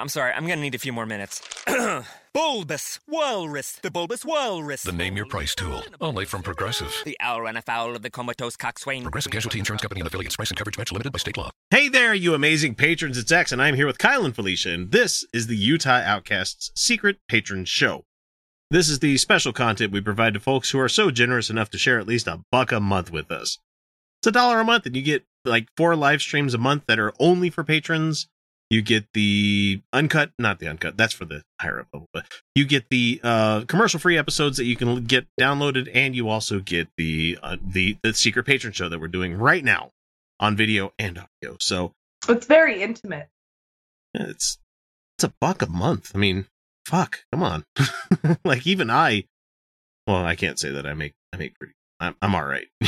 I'm 0.00 0.08
sorry, 0.08 0.32
I'm 0.32 0.46
gonna 0.46 0.62
need 0.62 0.74
a 0.74 0.78
few 0.78 0.94
more 0.94 1.04
minutes. 1.04 1.42
bulbous 2.32 3.00
Walrus, 3.06 3.72
the 3.82 3.90
Bulbous 3.90 4.24
Walrus. 4.24 4.82
The 4.82 4.92
name 4.92 5.14
your 5.14 5.26
price 5.26 5.54
tool. 5.54 5.82
Only 6.00 6.24
from 6.24 6.42
Progressive. 6.42 6.94
The 7.04 7.18
owl 7.20 7.42
ran 7.42 7.58
afoul 7.58 7.94
of 7.94 8.00
the 8.00 8.08
comatose 8.08 8.56
coxswain. 8.56 9.02
Progressive 9.02 9.30
Casualty 9.30 9.58
Insurance 9.58 9.82
Company 9.82 10.00
and 10.00 10.06
affiliates. 10.08 10.36
Price 10.36 10.50
and 10.50 10.56
coverage 10.56 10.78
match 10.78 10.90
limited 10.90 11.12
by 11.12 11.18
state 11.18 11.36
law. 11.36 11.50
Hey 11.70 11.90
there, 11.90 12.14
you 12.14 12.32
amazing 12.32 12.76
patrons. 12.76 13.18
It's 13.18 13.30
X, 13.30 13.52
and 13.52 13.60
I'm 13.60 13.74
here 13.74 13.86
with 13.86 13.98
Kyle 13.98 14.24
and 14.24 14.34
Felicia, 14.34 14.70
and 14.70 14.90
this 14.90 15.26
is 15.34 15.48
the 15.48 15.56
Utah 15.56 16.00
Outcasts 16.02 16.72
Secret 16.74 17.18
Patron 17.28 17.66
Show. 17.66 18.06
This 18.70 18.88
is 18.88 19.00
the 19.00 19.18
special 19.18 19.52
content 19.52 19.92
we 19.92 20.00
provide 20.00 20.32
to 20.32 20.40
folks 20.40 20.70
who 20.70 20.80
are 20.80 20.88
so 20.88 21.10
generous 21.10 21.50
enough 21.50 21.68
to 21.70 21.78
share 21.78 21.98
at 21.98 22.08
least 22.08 22.26
a 22.26 22.40
buck 22.50 22.72
a 22.72 22.80
month 22.80 23.12
with 23.12 23.30
us. 23.30 23.58
It's 24.22 24.28
a 24.28 24.32
dollar 24.32 24.60
a 24.60 24.64
month, 24.64 24.86
and 24.86 24.96
you 24.96 25.02
get 25.02 25.26
like 25.44 25.68
four 25.76 25.94
live 25.94 26.22
streams 26.22 26.54
a 26.54 26.58
month 26.58 26.84
that 26.86 26.98
are 26.98 27.12
only 27.20 27.50
for 27.50 27.64
patrons. 27.64 28.28
You 28.70 28.82
get 28.82 29.04
the 29.14 29.82
uncut, 29.92 30.30
not 30.38 30.60
the 30.60 30.68
uncut, 30.68 30.96
that's 30.96 31.12
for 31.12 31.24
the 31.24 31.42
higher 31.60 31.80
up 31.80 31.88
level, 31.92 32.08
but 32.12 32.24
you 32.54 32.64
get 32.64 32.84
the 32.88 33.20
uh, 33.24 33.62
commercial 33.66 33.98
free 33.98 34.16
episodes 34.16 34.56
that 34.58 34.64
you 34.64 34.76
can 34.76 35.02
get 35.04 35.26
downloaded, 35.40 35.90
and 35.92 36.14
you 36.14 36.28
also 36.28 36.60
get 36.60 36.88
the 36.96 37.36
uh, 37.42 37.56
the 37.60 37.96
the 38.04 38.14
secret 38.14 38.44
patron 38.46 38.72
show 38.72 38.88
that 38.88 39.00
we're 39.00 39.08
doing 39.08 39.34
right 39.36 39.64
now 39.64 39.90
on 40.38 40.56
video 40.56 40.92
and 41.00 41.18
audio. 41.18 41.56
So 41.58 41.94
It's 42.28 42.46
very 42.46 42.80
intimate. 42.80 43.28
it's 44.14 44.58
it's 45.18 45.24
a 45.24 45.32
buck 45.40 45.62
a 45.62 45.66
month. 45.66 46.12
I 46.14 46.18
mean, 46.18 46.46
fuck, 46.86 47.24
come 47.32 47.42
on. 47.42 47.64
like 48.44 48.66
even 48.68 48.88
I, 48.88 49.24
well, 50.06 50.24
I 50.24 50.36
can't 50.36 50.60
say 50.60 50.70
that 50.70 50.86
I 50.86 50.94
make 50.94 51.14
I 51.32 51.38
make 51.38 51.58
pretty. 51.58 51.74
I'm 51.98 52.14
I'm 52.22 52.36
all 52.36 52.44
right. 52.44 52.68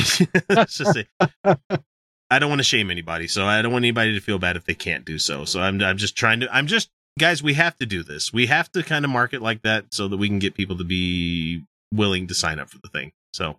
Let's 0.49 0.77
just 0.77 0.93
say 0.93 1.07
I 2.33 2.39
don't 2.39 2.49
want 2.49 2.59
to 2.59 2.65
shame 2.65 2.89
anybody, 2.89 3.27
so 3.27 3.45
I 3.45 3.61
don't 3.61 3.71
want 3.71 3.83
anybody 3.83 4.13
to 4.13 4.19
feel 4.19 4.39
bad 4.39 4.57
if 4.57 4.65
they 4.65 4.73
can't 4.73 5.05
do 5.05 5.19
so. 5.19 5.45
So 5.45 5.61
I'm 5.61 5.81
I'm 5.81 5.97
just 5.97 6.15
trying 6.15 6.39
to. 6.39 6.53
I'm 6.53 6.65
just 6.65 6.89
guys. 7.19 7.43
We 7.43 7.53
have 7.53 7.75
to 7.77 7.85
do 7.85 8.01
this. 8.01 8.33
We 8.33 8.47
have 8.47 8.71
to 8.71 8.81
kind 8.81 9.05
of 9.05 9.11
market 9.11 9.41
like 9.41 9.61
that 9.61 9.93
so 9.93 10.07
that 10.07 10.17
we 10.17 10.27
can 10.27 10.39
get 10.39 10.55
people 10.55 10.77
to 10.77 10.83
be 10.83 11.63
willing 11.93 12.27
to 12.27 12.33
sign 12.33 12.59
up 12.59 12.69
for 12.69 12.79
the 12.81 12.89
thing. 12.89 13.11
So. 13.33 13.57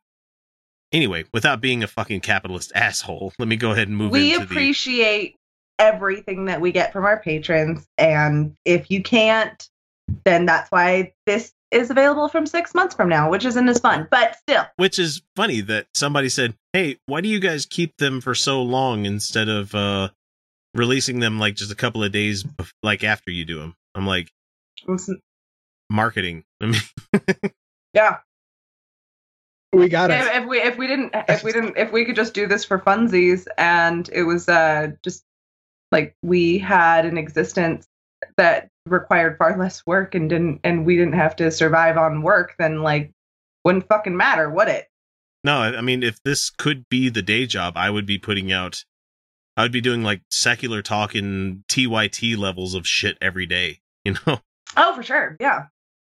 Anyway, 0.93 1.25
without 1.33 1.61
being 1.61 1.83
a 1.83 1.89
fucking 1.89 2.21
capitalist 2.21 2.71
asshole, 2.77 3.33
let 3.39 3.49
me 3.49 3.57
go 3.57 3.73
ahead 3.73 3.89
and 3.89 3.97
move 3.97 4.13
we 4.13 4.33
into 4.33 4.47
the 4.47 4.53
appreciate 4.53 5.35
everything 5.81 6.45
that 6.45 6.61
we 6.61 6.71
get 6.71 6.93
from 6.93 7.05
our 7.05 7.19
patrons. 7.19 7.85
And 7.99 8.55
if 8.65 8.91
you 8.93 9.03
can't, 9.03 9.69
then 10.25 10.47
that's 10.47 10.71
why 10.71 11.13
this 11.27 11.53
is 11.75 11.91
available 11.91 12.29
from 12.29 12.47
six 12.47 12.75
months 12.75 12.95
from 12.95 13.09
now, 13.09 13.31
which 13.31 13.45
isn't 13.45 13.69
as 13.69 13.79
fun. 13.81 14.07
But 14.11 14.37
still, 14.37 14.65
which 14.77 14.99
is 14.99 15.23
funny 15.37 15.61
that 15.63 15.87
somebody 15.95 16.29
said, 16.29 16.55
"Hey, 16.73 16.99
why 17.07 17.21
do 17.21 17.29
you 17.29 17.41
guys 17.41 17.67
keep 17.67 17.97
them 17.97 18.21
for 18.21 18.35
so 18.35 18.63
long 18.63 19.05
instead 19.07 19.49
of 19.49 19.75
uh 19.75 20.09
releasing 20.75 21.21
them 21.21 21.39
like 21.39 21.55
just 21.57 21.73
a 21.73 21.77
couple 21.77 22.03
of 22.03 22.13
days 22.13 22.43
bef- 22.45 22.73
like 22.83 23.05
after 23.05 23.31
you 23.31 23.45
do 23.45 23.59
them?" 23.59 23.75
I'm 23.95 24.07
like, 24.07 24.31
it's- 24.83 25.11
marketing. 25.91 26.45
I 26.61 26.67
mean, 26.67 26.81
yeah. 27.93 28.19
We 29.73 29.89
got 29.89 30.11
it. 30.11 30.21
If, 30.21 30.43
if 30.43 30.49
we 30.49 30.61
if 30.61 30.79
we 30.79 30.87
didn't 30.87 31.11
if 31.29 31.43
we 31.43 31.53
didn't 31.53 31.77
if 31.77 31.93
we 31.93 32.05
could 32.05 32.15
just 32.17 32.33
do 32.33 32.47
this 32.47 32.65
for 32.65 32.79
funsies 32.79 33.47
and 33.59 34.09
it 34.13 34.23
was 34.23 34.49
uh 34.49 34.93
just 35.03 35.25
like 35.91 36.15
we 36.23 36.59
had 36.59 37.05
an 37.07 37.19
existence 37.19 37.87
that 38.37 38.69
required 38.87 39.39
far 39.39 39.57
less 39.57 39.83
work 39.87 40.15
and 40.15 40.29
didn't 40.29 40.61
and 40.65 40.85
we 40.85 40.97
didn't 40.97 41.15
have 41.15 41.37
to 41.37 41.51
survive 41.51 41.97
on 41.97 42.23
work, 42.23 42.55
then 42.59 42.83
like 42.83 43.13
wouldn't 43.65 43.89
fucking 43.89 44.17
matter, 44.17 44.49
would 44.51 44.69
it? 44.69 44.89
no, 45.43 45.59
I 45.61 45.81
mean, 45.83 46.03
if 46.03 46.23
this 46.23 46.49
could 46.51 46.89
be 46.89 47.11
the 47.11 47.21
day 47.23 47.47
job, 47.47 47.75
I 47.77 47.91
would 47.91 48.07
be 48.07 48.19
putting 48.19 48.51
out. 48.51 48.85
I 49.57 49.63
would 49.63 49.73
be 49.73 49.81
doing 49.83 50.03
like 50.03 50.23
secular 50.31 50.83
talk 50.83 51.15
in 51.15 51.65
TYT 51.69 52.37
levels 52.37 52.75
of 52.75 52.87
shit 52.87 53.17
every 53.21 53.47
day. 53.47 53.81
You 54.07 54.17
know, 54.27 54.41
Oh, 54.77 54.95
for 54.95 55.03
sure. 55.03 55.37
Yeah. 55.41 55.67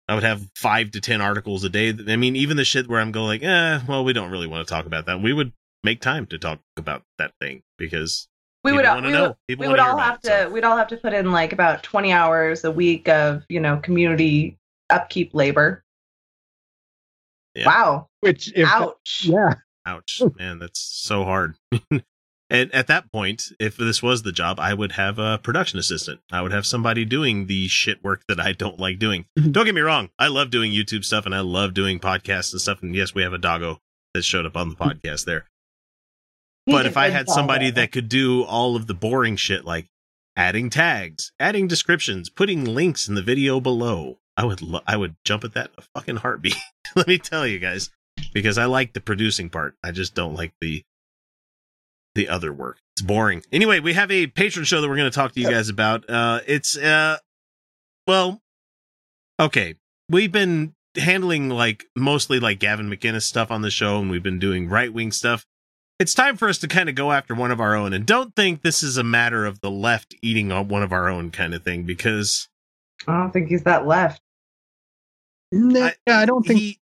I 0.07 0.15
would 0.15 0.23
have 0.23 0.49
five 0.55 0.89
to 0.91 1.01
ten 1.01 1.21
articles 1.21 1.63
a 1.63 1.69
day. 1.69 1.89
I 2.07 2.15
mean, 2.15 2.35
even 2.35 2.57
the 2.57 2.65
shit 2.65 2.87
where 2.87 2.99
I'm 2.99 3.11
going 3.11 3.27
like, 3.27 3.43
eh, 3.43 3.81
well, 3.87 4.03
we 4.03 4.13
don't 4.13 4.31
really 4.31 4.47
want 4.47 4.67
to 4.67 4.73
talk 4.73 4.87
about 4.87 5.05
that. 5.05 5.21
We 5.21 5.31
would 5.31 5.53
make 5.83 6.01
time 6.01 6.25
to 6.27 6.39
talk 6.39 6.59
about 6.75 7.03
that 7.19 7.33
thing 7.39 7.61
because 7.77 8.27
We 8.63 8.71
People 8.71 8.77
would 8.83 8.87
wanna 8.89 9.07
we 9.07 9.13
know. 9.13 9.27
would, 9.29 9.35
People 9.47 9.65
we 9.65 9.69
would 9.71 9.79
all 9.79 9.97
have 9.97 10.15
it, 10.15 10.21
to 10.23 10.27
so. 10.43 10.49
we'd 10.49 10.63
all 10.63 10.77
have 10.77 10.87
to 10.87 10.97
put 10.97 11.13
in 11.13 11.31
like 11.31 11.51
about 11.53 11.83
20 11.83 12.11
hours 12.13 12.63
a 12.63 12.71
week 12.71 13.09
of, 13.09 13.43
you 13.49 13.59
know, 13.59 13.77
community 13.77 14.57
upkeep 14.89 15.33
labor. 15.33 15.83
Yeah. 17.55 17.65
Wow. 17.67 18.07
Which, 18.21 18.51
if 18.55 18.67
Ouch. 18.69 19.25
yeah, 19.25 19.55
Ouch, 19.85 20.21
man, 20.39 20.59
that's 20.59 20.79
so 20.79 21.23
hard. 21.25 21.55
and 21.91 22.73
at 22.73 22.87
that 22.87 23.11
point, 23.11 23.51
if 23.59 23.75
this 23.77 24.01
was 24.01 24.23
the 24.23 24.31
job, 24.31 24.59
I 24.59 24.73
would 24.73 24.93
have 24.93 25.19
a 25.19 25.39
production 25.43 25.77
assistant. 25.77 26.21
I 26.31 26.41
would 26.41 26.51
have 26.53 26.65
somebody 26.65 27.03
doing 27.05 27.47
the 27.47 27.67
shit 27.67 28.01
work 28.03 28.23
that 28.29 28.39
I 28.39 28.53
don't 28.53 28.79
like 28.79 28.97
doing. 28.97 29.25
Mhm. 29.37 29.51
don't 29.51 29.65
get 29.65 29.75
me 29.75 29.81
wrong, 29.81 30.09
I 30.17 30.27
love 30.29 30.51
doing 30.51 30.71
YouTube 30.71 31.03
stuff 31.03 31.25
and 31.25 31.35
I 31.35 31.41
love 31.41 31.73
doing 31.73 31.99
podcasts 31.99 32.53
and 32.53 32.61
stuff. 32.61 32.81
And 32.81 32.95
yes, 32.95 33.13
we 33.13 33.23
have 33.23 33.33
a 33.33 33.37
doggo 33.37 33.79
that 34.13 34.23
showed 34.23 34.45
up 34.45 34.55
on 34.55 34.69
the 34.69 34.75
podcast 34.75 35.25
there. 35.25 35.45
But 36.65 36.85
if 36.85 36.97
I 36.97 37.09
had 37.09 37.29
somebody 37.29 37.71
that 37.71 37.91
could 37.91 38.07
do 38.07 38.43
all 38.43 38.75
of 38.75 38.87
the 38.87 38.93
boring 38.93 39.35
shit 39.35 39.65
like 39.65 39.87
adding 40.35 40.69
tags, 40.69 41.31
adding 41.39 41.67
descriptions, 41.67 42.29
putting 42.29 42.63
links 42.65 43.07
in 43.07 43.15
the 43.15 43.21
video 43.21 43.59
below, 43.59 44.19
I 44.37 44.45
would 44.45 44.61
lo- 44.61 44.81
I 44.87 44.97
would 44.97 45.15
jump 45.25 45.43
at 45.43 45.53
that 45.53 45.67
in 45.67 45.73
a 45.83 45.99
fucking 45.99 46.15
heartbeat. 46.17 46.55
Let 46.95 47.07
me 47.07 47.17
tell 47.17 47.45
you 47.45 47.59
guys, 47.59 47.89
because 48.33 48.57
I 48.57 48.65
like 48.65 48.93
the 48.93 49.01
producing 49.01 49.49
part. 49.49 49.75
I 49.83 49.91
just 49.91 50.15
don't 50.15 50.35
like 50.35 50.53
the 50.61 50.83
the 52.15 52.29
other 52.29 52.53
work. 52.53 52.77
It's 52.95 53.01
boring. 53.01 53.43
Anyway, 53.51 53.79
we 53.79 53.93
have 53.93 54.11
a 54.11 54.27
patron 54.27 54.65
show 54.65 54.81
that 54.81 54.87
we're 54.87 54.97
going 54.97 55.09
to 55.11 55.15
talk 55.15 55.33
to 55.33 55.41
you 55.41 55.49
guys 55.49 55.69
about. 55.69 56.09
Uh 56.09 56.39
it's 56.47 56.77
uh 56.77 57.17
well 58.07 58.41
okay. 59.39 59.75
We've 60.09 60.31
been 60.31 60.75
handling 60.95 61.49
like 61.49 61.85
mostly 61.95 62.39
like 62.39 62.59
Gavin 62.59 62.89
McInnes 62.89 63.23
stuff 63.23 63.49
on 63.51 63.61
the 63.63 63.71
show 63.71 63.99
and 63.99 64.11
we've 64.11 64.21
been 64.21 64.37
doing 64.39 64.69
right-wing 64.69 65.11
stuff 65.11 65.45
it's 65.99 66.13
time 66.13 66.37
for 66.37 66.47
us 66.49 66.57
to 66.59 66.67
kind 66.67 66.89
of 66.89 66.95
go 66.95 67.11
after 67.11 67.33
one 67.35 67.51
of 67.51 67.59
our 67.61 67.75
own 67.75 67.93
and 67.93 68.05
don't 68.05 68.35
think 68.35 68.61
this 68.61 68.83
is 68.83 68.97
a 68.97 69.03
matter 69.03 69.45
of 69.45 69.61
the 69.61 69.71
left 69.71 70.15
eating 70.21 70.51
on 70.51 70.67
one 70.67 70.83
of 70.83 70.91
our 70.91 71.07
own 71.09 71.31
kind 71.31 71.53
of 71.53 71.63
thing 71.63 71.83
because 71.83 72.49
I 73.07 73.19
don't 73.19 73.31
think 73.31 73.49
he's 73.49 73.63
that 73.63 73.85
left. 73.87 74.21
No, 75.51 75.85
I- 75.85 75.95
yeah, 76.07 76.19
I 76.19 76.25
don't 76.25 76.45
think 76.45 76.59
he 76.59 76.79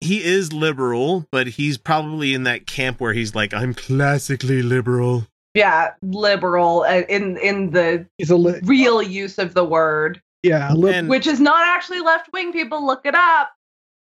he 0.00 0.22
is 0.22 0.52
liberal 0.52 1.26
but 1.30 1.46
he's 1.46 1.78
probably 1.78 2.34
in 2.34 2.42
that 2.42 2.66
camp 2.66 3.00
where 3.00 3.14
he's 3.14 3.34
like 3.34 3.54
i'm 3.54 3.72
classically 3.72 4.60
liberal 4.60 5.26
Yeah, 5.54 5.92
liberal 6.02 6.82
uh, 6.86 7.02
in 7.08 7.36
in 7.38 7.70
the 7.70 8.06
he's 8.18 8.30
a 8.30 8.36
li- 8.36 8.60
real 8.64 9.02
use 9.02 9.38
of 9.38 9.54
the 9.54 9.64
word, 9.64 10.20
yeah, 10.42 10.72
li- 10.74 10.92
and, 10.92 11.08
which 11.08 11.26
is 11.26 11.38
not 11.40 11.64
actually 11.66 12.00
left 12.00 12.28
wing. 12.32 12.52
People 12.52 12.84
look 12.84 13.06
it 13.06 13.14
up. 13.14 13.50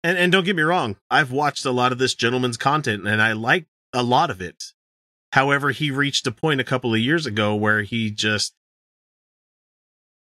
and 0.05 0.17
and 0.19 0.31
don't 0.31 0.45
get 0.45 0.55
me 0.57 0.63
wrong 0.63 0.97
i've 1.11 1.33
watched 1.33 1.65
a 1.65 1.71
lot 1.73 1.91
of 1.91 1.99
this 1.99 2.15
gentleman's 2.15 2.57
content 2.57 3.07
and 3.09 3.21
i 3.23 3.33
like 3.33 3.67
a 3.99 4.03
lot 4.03 4.31
of 4.31 4.41
it 4.41 4.63
however 5.33 5.71
he 5.71 5.91
reached 5.91 6.27
a 6.27 6.31
point 6.33 6.61
a 6.61 6.65
couple 6.65 6.93
of 6.95 7.01
years 7.01 7.27
ago 7.27 7.55
where 7.55 7.83
he 7.83 8.11
just 8.11 8.55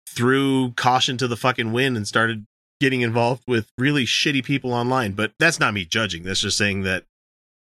threw 0.07 0.72
caution 0.73 1.17
to 1.17 1.28
the 1.28 1.38
fucking 1.38 1.72
wind 1.73 1.97
and 1.97 2.07
started 2.07 2.45
getting 2.79 3.01
involved 3.01 3.44
with 3.47 3.72
really 3.78 4.06
shitty 4.06 4.44
people 4.44 4.73
online 4.73 5.13
but 5.13 5.31
that's 5.39 5.59
not 5.59 5.73
me 5.73 5.85
judging 5.85 6.23
that's 6.23 6.41
just 6.41 6.57
saying 6.57 6.83
that 6.83 7.06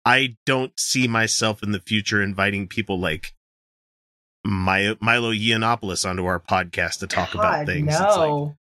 i 0.04 0.36
don't 0.46 0.78
see 0.78 1.06
myself 1.08 1.62
in 1.62 1.72
the 1.72 1.80
future 1.80 2.22
inviting 2.22 2.66
people 2.68 2.98
like 2.98 3.34
My- 4.44 4.96
milo 5.00 5.32
yiannopoulos 5.32 6.08
onto 6.08 6.24
our 6.26 6.40
podcast 6.40 7.00
to 7.00 7.06
talk 7.06 7.34
about 7.34 7.58
God, 7.58 7.66
things 7.66 7.88
It's 7.92 8.00
like, 8.00 8.16
No. 8.16 8.56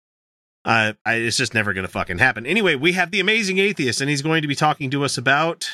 uh, 0.65 0.93
I, 1.05 1.15
it's 1.15 1.39
just 1.39 1.55
never 1.55 1.73
going 1.73 1.87
to 1.87 1.91
fucking 1.93 2.19
happen. 2.19 2.47
Anyway, 2.47 2.77
we 2.77 2.93
have 2.93 3.11
the 3.11 3.19
amazing 3.19 3.59
atheist, 3.59 4.01
and 4.01 4.09
he's 4.11 4.23
going 4.23 4.43
to 4.43 4.49
be 4.49 4.55
talking 4.55 4.91
to 4.91 5.03
us 5.05 5.19
about 5.19 5.67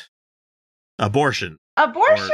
abortion. 0.99 1.59
Abortion? 1.79 2.29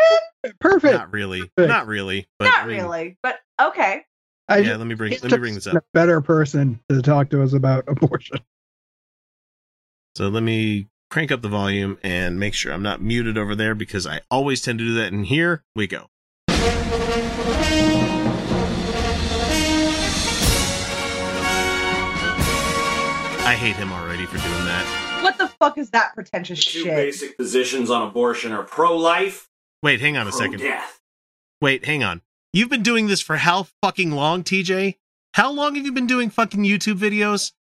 perfect. 0.61 0.95
Not 0.95 1.13
really, 1.13 1.41
Perfect. 1.57 1.69
not 1.69 1.87
really, 1.87 2.27
but 2.39 2.47
Not 2.47 2.65
I 2.65 2.67
mean, 2.67 2.77
really, 2.79 3.17
but 3.23 3.39
okay. 3.61 4.05
I 4.49 4.59
Yeah, 4.59 4.65
just- 4.65 4.79
let 4.79 4.87
me 4.87 4.95
bring 4.95 5.13
he's 5.13 5.23
let 5.23 5.33
me 5.33 5.39
bring 5.39 5.55
this 5.55 5.67
up. 5.67 5.75
A 5.77 5.83
better 5.93 6.21
person 6.21 6.81
to 6.89 7.01
talk 7.03 7.31
to 7.31 7.43
us 7.43 7.53
about 7.53 7.85
abortion. 7.89 8.39
So 10.17 10.29
let 10.29 10.43
me 10.43 10.89
crank 11.11 11.31
up 11.33 11.43
the 11.43 11.49
volume 11.49 11.99
and 12.03 12.39
make 12.41 12.55
sure 12.55 12.73
I'm 12.73 12.83
not 12.83 13.01
muted 13.03 13.37
over 13.39 13.55
there 13.55 13.75
because 13.75 14.07
I 14.07 14.21
always 14.31 14.61
tend 14.63 14.79
to 14.81 14.85
do 14.85 14.95
that. 14.95 15.13
And 15.13 15.27
here 15.27 15.63
we 15.77 15.87
go. 15.87 16.07
I 23.47 23.55
hate 23.59 23.77
him 23.77 23.93
already 23.93 24.25
for 24.25 24.39
doing 24.39 24.65
that. 24.65 25.04
What 25.25 25.39
the 25.39 25.49
fuck 25.49 25.79
is 25.79 25.91
that 25.91 26.15
pretentious 26.15 26.65
Two 26.65 26.83
shit? 26.85 26.95
basic 26.95 27.37
positions 27.37 27.91
on 27.91 28.03
abortion 28.07 28.53
are 28.53 28.63
pro-life, 28.63 29.49
Wait, 29.83 30.01
hang 30.01 30.17
on 30.17 30.29
a 30.29 30.33
second. 30.33 30.61
pro-death. 30.61 31.01
Wait, 31.61 31.85
hang 31.85 32.03
on. 32.05 32.21
You've 32.53 32.69
been 32.71 32.83
doing 32.83 33.07
this 33.07 33.21
for 33.21 33.37
how 33.39 33.67
fucking 33.83 34.13
long, 34.13 34.45
TJ? 34.45 34.97
How 35.35 35.51
long 35.51 35.75
have 35.75 35.85
you 35.85 35.93
been 35.93 36.07
doing 36.07 36.31
fucking 36.31 36.63
YouTube 36.63 36.99
videos? 36.99 37.53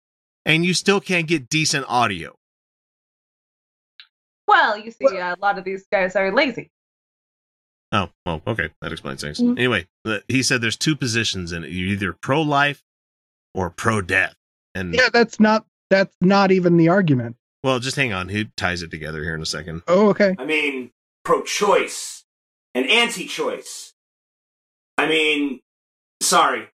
And 0.47 0.65
you 0.65 0.75
still 0.75 1.01
can't 1.01 1.27
get 1.27 1.49
decent 1.49 1.87
audio. 1.89 2.37
Well, 4.47 4.79
you 4.79 4.91
see, 4.91 5.07
a 5.17 5.37
lot 5.41 5.59
of 5.59 5.65
these 5.65 5.87
guys 5.91 6.15
are 6.17 6.31
lazy. 6.33 6.71
Oh, 7.93 8.11
well, 8.27 8.43
okay. 8.47 8.71
That 8.83 8.93
explains 8.93 9.23
things. 9.23 9.41
Mhm. 9.41 9.59
Anyway, 9.59 9.87
he 10.29 10.43
said 10.43 10.61
there's 10.61 10.77
two 10.77 10.97
positions 10.97 11.53
in 11.53 11.65
it. 11.65 11.71
You're 11.71 11.89
either 11.89 12.13
pro 12.13 12.43
life 12.43 12.83
or 13.55 13.71
pro 13.71 14.03
death. 14.03 14.35
And, 14.75 14.93
Yeah, 14.95 15.09
that's 15.13 15.41
not 15.41 15.67
that's 15.91 16.15
not 16.21 16.51
even 16.51 16.77
the 16.77 16.89
argument. 16.89 17.37
Well, 17.65 17.79
just 17.79 17.97
hang 17.97 18.13
on. 18.13 18.29
Who 18.29 18.45
ties 18.59 18.83
it 18.83 18.91
together 18.91 19.25
here 19.25 19.35
in 19.35 19.41
a 19.41 19.47
second. 19.47 19.83
Oh, 19.89 20.11
okay. 20.11 20.37
I 20.39 20.45
mean, 20.45 20.91
pro 21.25 21.43
choice 21.43 22.25
and 22.75 22.89
anti 22.89 23.27
choice. 23.27 23.95
I 24.99 25.09
mean, 25.09 25.61
sorry. 26.21 26.69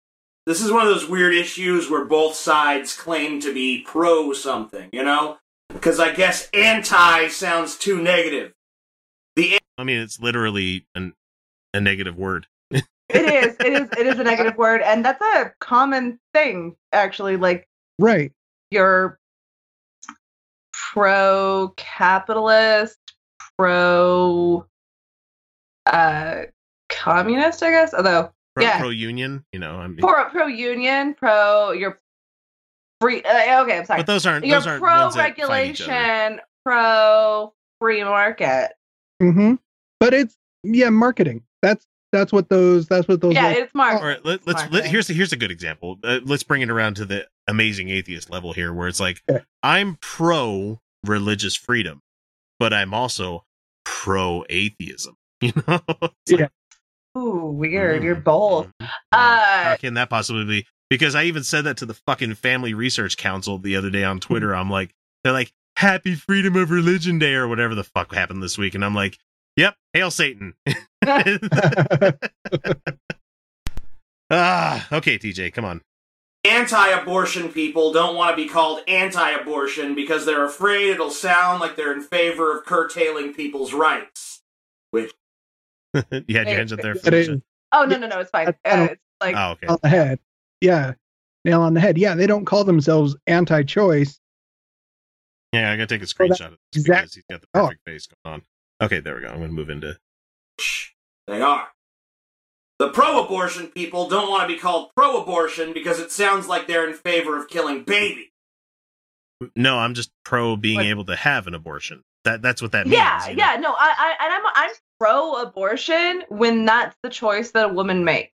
This 0.47 0.61
is 0.61 0.71
one 0.71 0.81
of 0.81 0.87
those 0.87 1.07
weird 1.07 1.35
issues 1.35 1.91
where 1.91 2.05
both 2.05 2.33
sides 2.33 2.97
claim 2.97 3.39
to 3.41 3.53
be 3.53 3.83
pro 3.85 4.33
something, 4.33 4.89
you 4.91 5.03
know? 5.03 5.37
Because 5.71 5.99
I 5.99 6.11
guess 6.11 6.49
anti 6.55 7.27
sounds 7.27 7.77
too 7.77 8.01
negative. 8.01 8.53
The 9.35 9.59
I 9.77 9.83
mean, 9.83 9.99
it's 9.99 10.19
literally 10.19 10.87
an, 10.95 11.13
a 11.71 11.79
negative 11.79 12.17
word. 12.17 12.47
It 13.09 13.25
is. 13.25 13.55
It 13.59 13.73
is. 13.73 13.89
It 13.97 14.05
is 14.05 14.19
a 14.19 14.23
negative 14.23 14.55
word, 14.55 14.83
and 14.83 15.03
that's 15.03 15.19
a 15.19 15.51
common 15.59 16.19
thing, 16.31 16.75
actually. 16.93 17.37
Like 17.37 17.67
Right. 17.97 18.31
You're 20.95 21.03
pro-capitalist, 21.03 22.97
pro 23.57 24.65
uh 25.85 26.41
communist, 26.89 27.63
I 27.63 27.69
guess. 27.71 27.93
Although 27.93 28.31
Pro, 28.55 28.63
Yeah. 28.65 28.79
pro 28.79 28.89
union, 28.89 29.45
you 29.53 29.59
know. 29.59 29.75
I 29.75 29.87
mean, 29.87 29.97
pro 29.99 30.25
pro 30.29 30.47
union, 30.47 31.13
pro 31.13 31.71
you're 31.71 31.99
free. 32.99 33.21
Uh, 33.23 33.61
okay, 33.63 33.77
I'm 33.79 33.85
sorry. 33.85 33.99
but 33.99 34.07
those 34.07 34.25
aren't 34.25 34.45
You're 34.45 34.57
those 34.57 34.67
aren't 34.67 34.81
pro 34.81 35.01
ones 35.03 35.15
that 35.15 35.37
fight 35.37 35.69
each 35.69 35.81
other. 35.81 35.91
regulation, 35.91 36.41
pro 36.65 37.53
free 37.79 38.03
market. 38.03 38.71
Mm-hmm. 39.21 39.55
But 39.99 40.13
it's 40.13 40.35
yeah, 40.63 40.89
marketing. 40.89 41.43
That's 41.61 41.85
that's 42.11 42.31
what 42.31 42.49
those 42.49 42.87
that's 42.87 43.07
what 43.07 43.21
those 43.21 43.33
Yeah, 43.33 43.45
like- 43.47 43.57
it's 43.57 43.75
market. 43.75 44.01
All 44.01 44.07
right, 44.07 44.23
let, 44.25 44.45
let's 44.47 44.61
Smart 44.61 44.73
let, 44.73 44.83
thing. 44.83 44.91
here's 44.91 45.07
here's 45.07 45.31
a 45.33 45.37
good 45.37 45.51
example. 45.51 45.97
Uh, 46.03 46.19
let's 46.23 46.43
bring 46.43 46.61
it 46.61 46.69
around 46.69 46.95
to 46.95 47.05
the 47.05 47.27
amazing 47.47 47.89
atheist 47.89 48.29
level 48.29 48.53
here, 48.53 48.73
where 48.73 48.87
it's 48.87 48.99
like 48.99 49.21
Okay. 49.29 49.43
I'm 49.63 49.97
pro 50.01 50.79
religious 51.05 51.55
freedom, 51.55 52.01
but 52.59 52.73
I'm 52.73 52.93
also 52.93 53.45
pro 53.85 54.43
atheism. 54.49 55.15
You 55.41 55.53
know, 55.67 55.79
It's 56.27 56.31
like, 56.41 56.51
Ooh, 57.17 57.45
weird. 57.45 58.01
mm, 58.01 58.05
You're 58.05 58.15
both. 58.15 58.67
mm, 58.81 58.89
Uh, 59.11 59.63
How 59.63 59.75
can 59.77 59.93
that 59.95 60.09
possibly 60.09 60.43
be? 60.45 60.67
Because 60.89 61.15
I 61.15 61.23
even 61.25 61.43
said 61.43 61.63
that 61.65 61.77
to 61.77 61.85
the 61.85 61.93
fucking 61.93 62.35
Family 62.35 62.73
Research 62.73 63.15
Council 63.17 63.57
the 63.57 63.75
other 63.75 63.89
day 63.89 64.03
on 64.03 64.19
Twitter. 64.19 64.53
I'm 64.55 64.69
like, 64.69 64.93
they're 65.23 65.33
like, 65.33 65.53
Happy 65.77 66.13
Freedom 66.15 66.55
of 66.57 66.71
Religion 66.71 67.19
Day 67.19 67.35
or 67.35 67.47
whatever 67.47 67.73
the 67.73 67.85
fuck 67.85 68.13
happened 68.13 68.43
this 68.43 68.57
week, 68.57 68.75
and 68.75 68.83
I'm 68.83 68.93
like, 68.95 69.17
Yep, 69.55 69.75
hail 69.93 70.11
Satan. 70.11 70.55
ah, 74.31 74.87
okay, 74.91 75.17
TJ, 75.17 75.53
come 75.53 75.65
on. 75.65 75.81
Anti 76.45 76.87
abortion 76.89 77.49
people 77.49 77.91
don't 77.91 78.15
want 78.15 78.35
to 78.37 78.41
be 78.41 78.47
called 78.47 78.79
anti 78.87 79.29
abortion 79.31 79.93
because 79.93 80.25
they're 80.25 80.45
afraid 80.45 80.89
it'll 80.91 81.09
sound 81.09 81.59
like 81.59 81.75
they're 81.75 81.91
in 81.93 82.01
favor 82.01 82.57
of 82.57 82.65
curtailing 82.65 83.33
people's 83.33 83.73
rights. 83.73 84.41
Which, 84.91 85.11
you 85.93 86.01
had 86.37 86.47
your 86.47 86.57
hands 86.57 86.71
up 86.71 86.79
there. 86.81 86.93
That 86.93 87.13
is 87.13 87.27
Felicia. 87.27 87.41
oh 87.73 87.85
no, 87.85 87.97
no, 87.97 88.07
no, 88.07 88.19
it's 88.19 88.29
fine. 88.31 88.55
I- 88.65 88.69
I 88.69 88.71
Uh, 88.71 88.83
it's 88.85 89.01
like 89.21 89.35
Oh, 89.35 89.51
okay. 89.51 89.67
on 89.67 89.77
the 89.83 89.89
head. 89.89 90.19
Yeah. 90.61 90.93
Nail 91.45 91.61
on 91.61 91.73
the 91.73 91.79
head. 91.81 91.97
Yeah, 91.97 92.15
they 92.15 92.27
don't 92.27 92.45
call 92.45 92.63
themselves 92.63 93.15
anti-choice. 93.27 94.19
Yeah, 95.53 95.71
I 95.71 95.75
gotta 95.77 95.87
take 95.87 96.01
a 96.01 96.03
Oh, 96.03 96.07
screenshot 96.07 96.53
of 96.53 96.57
this 96.71 96.81
exact- 96.83 97.01
because 97.01 97.13
he's 97.15 97.23
got 97.29 97.41
the 97.41 97.47
Oh. 97.53 97.65
perfect 97.67 97.81
face 97.85 98.07
going 98.23 98.35
on. 98.35 98.41
Okay, 98.81 98.99
there 99.01 99.15
we 99.15 99.21
go. 99.21 99.27
I'm 99.27 99.39
gonna 99.39 99.49
move 99.51 99.69
into. 99.69 99.97
They 101.29 101.41
are. 101.41 101.67
The 102.79 102.89
pro 102.89 103.23
abortion 103.25 103.67
people 103.67 104.07
don't 104.07 104.29
want 104.29 104.43
to 104.43 104.47
be 104.55 104.59
called 104.59 104.89
pro 104.95 105.21
abortion 105.21 105.73
because 105.73 105.99
it 105.99 106.11
sounds 106.11 106.47
like 106.47 106.67
they're 106.67 106.87
in 106.87 106.93
favor 106.95 107.37
of 107.37 107.49
killing 107.49 107.83
babies. 107.83 108.27
No, 109.55 109.77
I'm 109.77 109.93
just 109.93 110.11
pro 110.23 110.55
being 110.55 110.77
What? 110.77 110.85
able 110.85 111.05
to 111.05 111.15
have 111.15 111.47
an 111.47 111.53
abortion. 111.55 112.03
That 112.25 112.41
that's 112.41 112.61
what 112.61 112.71
that 112.73 112.85
means. 112.87 112.97
yeah, 112.97 113.29
you 113.29 113.35
know? 113.35 113.43
yeah. 113.43 113.55
No, 113.57 113.71
I, 113.73 113.93
I, 114.19 114.25
and 114.25 114.33
I'm, 114.33 114.51
I'm 114.55 114.69
pro-abortion 114.99 116.23
when 116.29 116.65
that's 116.65 116.95
the 117.03 117.09
choice 117.09 117.51
that 117.51 117.69
a 117.69 117.73
woman 117.73 118.03
makes. 118.03 118.31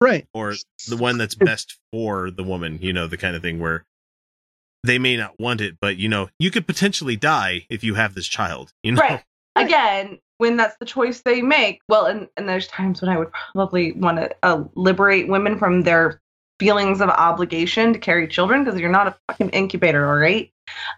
Right. 0.00 0.26
Or 0.34 0.54
the 0.88 0.96
one 0.96 1.18
that's 1.18 1.34
best 1.34 1.78
for 1.92 2.30
the 2.30 2.44
woman. 2.44 2.78
You 2.82 2.92
know, 2.92 3.06
the 3.06 3.16
kind 3.16 3.34
of 3.34 3.42
thing 3.42 3.58
where 3.58 3.84
they 4.84 4.98
may 4.98 5.16
not 5.16 5.38
want 5.40 5.60
it, 5.60 5.76
but 5.80 5.96
you 5.96 6.08
know, 6.08 6.28
you 6.38 6.50
could 6.50 6.66
potentially 6.66 7.16
die 7.16 7.66
if 7.70 7.82
you 7.82 7.94
have 7.94 8.14
this 8.14 8.26
child. 8.26 8.72
You 8.82 8.92
know, 8.92 9.00
Right. 9.02 9.24
Again, 9.56 10.18
when 10.38 10.56
that's 10.56 10.76
the 10.78 10.84
choice 10.84 11.22
they 11.22 11.42
make. 11.42 11.80
Well, 11.88 12.06
and, 12.06 12.28
and 12.36 12.48
there's 12.48 12.66
times 12.68 13.00
when 13.00 13.08
I 13.10 13.18
would 13.18 13.30
probably 13.32 13.92
want 13.92 14.18
to 14.18 14.34
uh, 14.42 14.64
liberate 14.74 15.28
women 15.28 15.58
from 15.58 15.82
their 15.82 16.20
feelings 16.58 17.00
of 17.00 17.08
obligation 17.08 17.92
to 17.92 17.98
carry 17.98 18.28
children 18.28 18.64
because 18.64 18.78
you're 18.78 18.90
not 18.90 19.08
a 19.08 19.16
fucking 19.28 19.50
incubator, 19.50 20.06
all 20.06 20.16
right? 20.16 20.50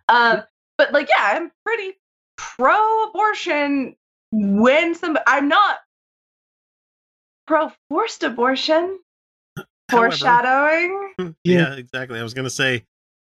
Um, 0.09 0.43
but 0.79 0.93
like, 0.93 1.09
yeah, 1.09 1.33
I'm 1.35 1.50
pretty 1.65 1.94
pro-abortion 2.37 3.97
when 4.33 4.94
some. 4.94 5.19
I'm 5.27 5.49
not 5.49 5.79
pro 7.47 7.71
forced 7.88 8.23
abortion. 8.23 8.99
However- 9.88 10.11
Foreshadowing. 10.11 11.15
yeah, 11.44 11.75
exactly. 11.75 12.19
I 12.19 12.23
was 12.23 12.35
gonna 12.35 12.50
say 12.50 12.85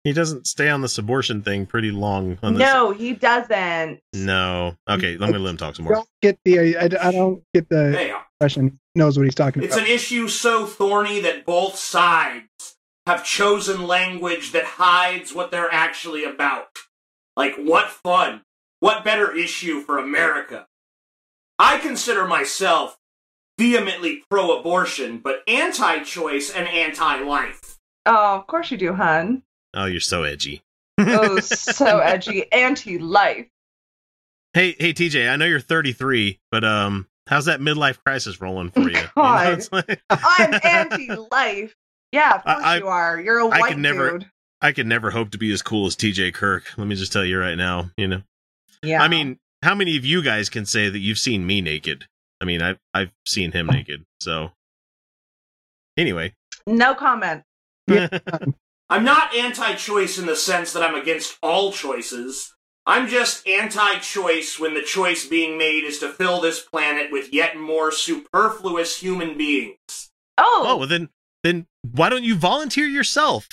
he 0.04 0.14
doesn't 0.14 0.48
stay 0.48 0.70
on 0.70 0.82
this 0.82 0.98
abortion 0.98 1.42
thing 1.44 1.66
pretty 1.66 1.92
long. 1.92 2.38
On 2.44 2.54
this. 2.54 2.60
No, 2.60 2.92
he 2.92 3.14
doesn't. 3.14 4.00
no. 4.14 4.76
Okay, 4.90 5.18
let 5.18 5.30
me 5.32 5.38
let 5.38 5.52
him 5.52 5.58
talk 5.58 5.76
some 5.76 5.86
more. 5.86 5.94
Don't 5.96 6.10
get 6.22 6.40
the 6.46 6.78
I, 6.78 6.86
I 6.86 7.12
don't 7.12 7.44
get 7.54 7.70
the 7.70 7.92
They 7.96 8.12
are. 8.12 8.26
impression 8.40 8.80
he 8.94 9.00
knows 9.00 9.18
what 9.18 9.24
he's 9.26 9.36
talking 9.36 9.64
It's 9.64 9.76
about. 9.76 9.88
an 9.88 9.94
issue 9.94 10.28
so 10.28 10.66
thorny 10.66 11.20
that 11.22 11.46
both 11.46 11.76
sides 11.76 12.48
have 13.08 13.24
chosen 13.24 13.88
language 13.88 14.52
that 14.52 14.64
hides 14.66 15.34
what 15.34 15.50
they're 15.52 15.74
actually 15.74 16.24
about. 16.24 16.68
Like, 17.36 17.56
what 17.58 17.90
fun? 17.90 18.42
What 18.80 19.04
better 19.04 19.34
issue 19.36 19.82
for 19.82 19.98
America? 19.98 20.68
I 21.60 21.78
consider 21.78 22.26
myself 22.28 22.98
vehemently 23.58 24.24
pro 24.30 24.58
abortion, 24.60 25.20
but 25.20 25.44
anti 25.48 26.00
choice 26.04 26.50
and 26.50 26.68
anti 26.68 27.22
life. 27.24 27.78
Oh, 28.06 28.36
of 28.36 28.48
course 28.48 28.72
you 28.72 28.78
do, 28.78 28.94
hun. 28.94 29.44
Oh, 29.74 29.86
you're 29.86 30.00
so 30.00 30.24
edgy. 30.24 30.62
Oh, 30.98 31.40
so 31.40 32.00
edgy. 32.04 32.52
Anti-life. 32.52 33.48
Hey, 34.54 34.76
hey, 34.78 34.94
TJ. 34.94 35.30
I 35.32 35.36
know 35.38 35.46
you're 35.46 35.60
33, 35.62 36.40
but 36.52 36.64
um, 36.66 37.08
how's 37.28 37.46
that 37.46 37.60
midlife 37.62 37.98
crisis 38.06 38.42
rolling 38.42 38.70
for 38.70 38.82
you? 38.82 38.98
You 38.98 39.04
know, 39.16 39.58
like- 39.72 40.02
I'm 40.10 40.60
anti-life. 40.64 41.76
Yeah, 42.14 42.34
of 42.36 42.44
course 42.44 42.58
I- 42.66 42.78
you 42.80 42.88
are. 42.90 43.22
You're 43.22 43.40
a 43.40 43.48
I 43.48 43.60
white 43.60 43.70
could 43.70 43.78
never- 43.80 44.20
dude. 44.20 44.30
I 44.62 44.74
could 44.74 44.86
never 44.86 45.12
hope 45.12 45.32
to 45.32 45.38
be 45.38 45.54
as 45.54 45.62
cool 45.62 45.86
as 45.88 45.96
TJ 45.96 46.34
Kirk. 46.34 46.66
Let 46.78 46.86
me 46.86 46.96
just 46.96 47.14
tell 47.14 47.24
you 47.24 47.40
right 47.40 47.56
now. 47.56 47.90
You 47.96 48.08
know, 48.10 48.22
Yeah. 48.84 49.02
I 49.02 49.08
mean, 49.08 49.40
how 49.64 49.74
many 49.76 49.96
of 49.96 50.04
you 50.04 50.22
guys 50.22 50.50
can 50.50 50.66
say 50.66 50.90
that 50.90 51.00
you've 51.00 51.18
seen 51.20 51.48
me 51.48 51.62
naked? 51.62 52.06
I 52.42 52.46
mean, 52.46 52.62
I've 52.62 52.78
I've 52.94 53.12
seen 53.26 53.54
him 53.54 53.68
naked. 53.68 54.04
So, 54.20 54.52
anyway, 55.98 56.34
no 56.68 56.94
comment. 56.96 57.44
I'm 58.92 59.06
not 59.06 59.34
anti 59.34 59.74
choice 59.76 60.18
in 60.18 60.26
the 60.26 60.36
sense 60.36 60.74
that 60.74 60.84
I'm 60.84 60.96
against 60.96 61.38
all 61.42 61.72
choices. 61.72 62.54
I'm 62.86 63.08
just 63.08 63.48
anti 63.48 64.00
choice 64.00 64.60
when 64.60 64.74
the 64.74 64.82
choice 64.82 65.26
being 65.26 65.58
made 65.58 65.86
is 65.86 66.00
to 66.00 66.10
fill 66.10 66.42
this 66.42 66.60
planet 66.60 67.10
with 67.10 67.34
yet 67.34 67.56
more 67.58 67.94
superfluous 67.94 69.00
human 69.00 69.38
beings. 69.38 70.12
Oh, 70.38 70.66
oh 70.68 70.78
well, 70.78 70.88
then 70.88 71.08
then 71.42 71.68
why 71.90 72.10
don't 72.10 72.26
you 72.26 72.36
volunteer 72.36 72.86
yourself? 72.86 73.48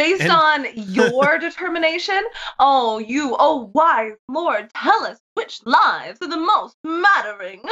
based 0.00 0.22
and- 0.22 0.32
on 0.32 0.66
your 0.74 1.38
determination? 1.40 2.22
Oh, 2.58 2.98
you, 2.98 3.36
oh 3.38 3.70
wise 3.74 4.14
Lord, 4.28 4.70
tell 4.74 5.04
us 5.04 5.18
which 5.34 5.60
lives 5.66 6.18
are 6.22 6.28
the 6.28 6.38
most 6.38 6.76
mattering. 6.84 7.62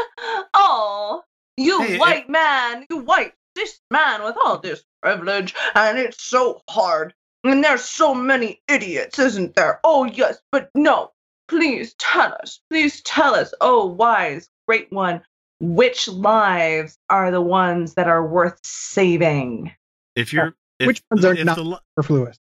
Oh, 0.52 1.22
you 1.56 1.80
Hey, 1.80 1.98
white 1.98 2.28
man, 2.28 2.84
you 2.90 2.98
white 2.98 3.32
this 3.58 3.80
man 3.90 4.22
with 4.24 4.36
all 4.44 4.58
this 4.58 4.82
privilege, 5.02 5.54
and 5.74 5.98
it's 5.98 6.22
so 6.22 6.62
hard. 6.70 7.12
And 7.44 7.62
there's 7.62 7.84
so 7.84 8.14
many 8.14 8.60
idiots, 8.68 9.18
isn't 9.18 9.54
there? 9.54 9.80
Oh 9.84 10.04
yes, 10.04 10.38
but 10.52 10.70
no. 10.74 11.10
Please 11.48 11.94
tell 11.98 12.36
us. 12.42 12.60
Please 12.70 13.00
tell 13.02 13.34
us. 13.34 13.54
Oh, 13.60 13.86
wise, 13.86 14.48
great 14.66 14.92
one. 14.92 15.22
Which 15.60 16.06
lives 16.08 16.98
are 17.08 17.30
the 17.30 17.40
ones 17.40 17.94
that 17.94 18.06
are 18.06 18.26
worth 18.26 18.58
saving? 18.64 19.72
If 20.14 20.32
you're 20.32 20.54
if, 20.78 20.86
Which 20.86 21.02
ones 21.10 21.24
are 21.24 21.34
if 21.34 21.44
not- 21.44 21.56
the, 21.56 21.62
li- 21.64 21.78
Superfluous. 21.98 22.36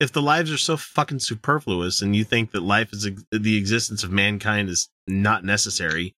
if 0.00 0.12
the 0.12 0.22
lives 0.22 0.50
are 0.50 0.56
so 0.58 0.76
fucking 0.76 1.18
superfluous 1.20 2.00
and 2.02 2.16
you 2.16 2.24
think 2.24 2.52
that 2.52 2.62
life 2.62 2.92
is 2.92 3.06
ex- 3.06 3.24
the 3.30 3.56
existence 3.58 4.02
of 4.04 4.10
mankind 4.10 4.68
is 4.68 4.88
not 5.06 5.44
necessary, 5.44 6.14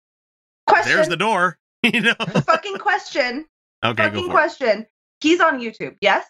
Question. 0.67 0.95
there's 0.95 1.07
the 1.09 1.17
door. 1.17 1.57
You 1.83 2.01
know, 2.01 2.13
fucking 2.45 2.77
question. 2.77 3.45
Okay, 3.83 4.03
go 4.03 4.09
fucking 4.09 4.25
it. 4.25 4.31
question. 4.31 4.87
He's 5.21 5.39
on 5.39 5.59
YouTube, 5.59 5.95
yes? 6.01 6.25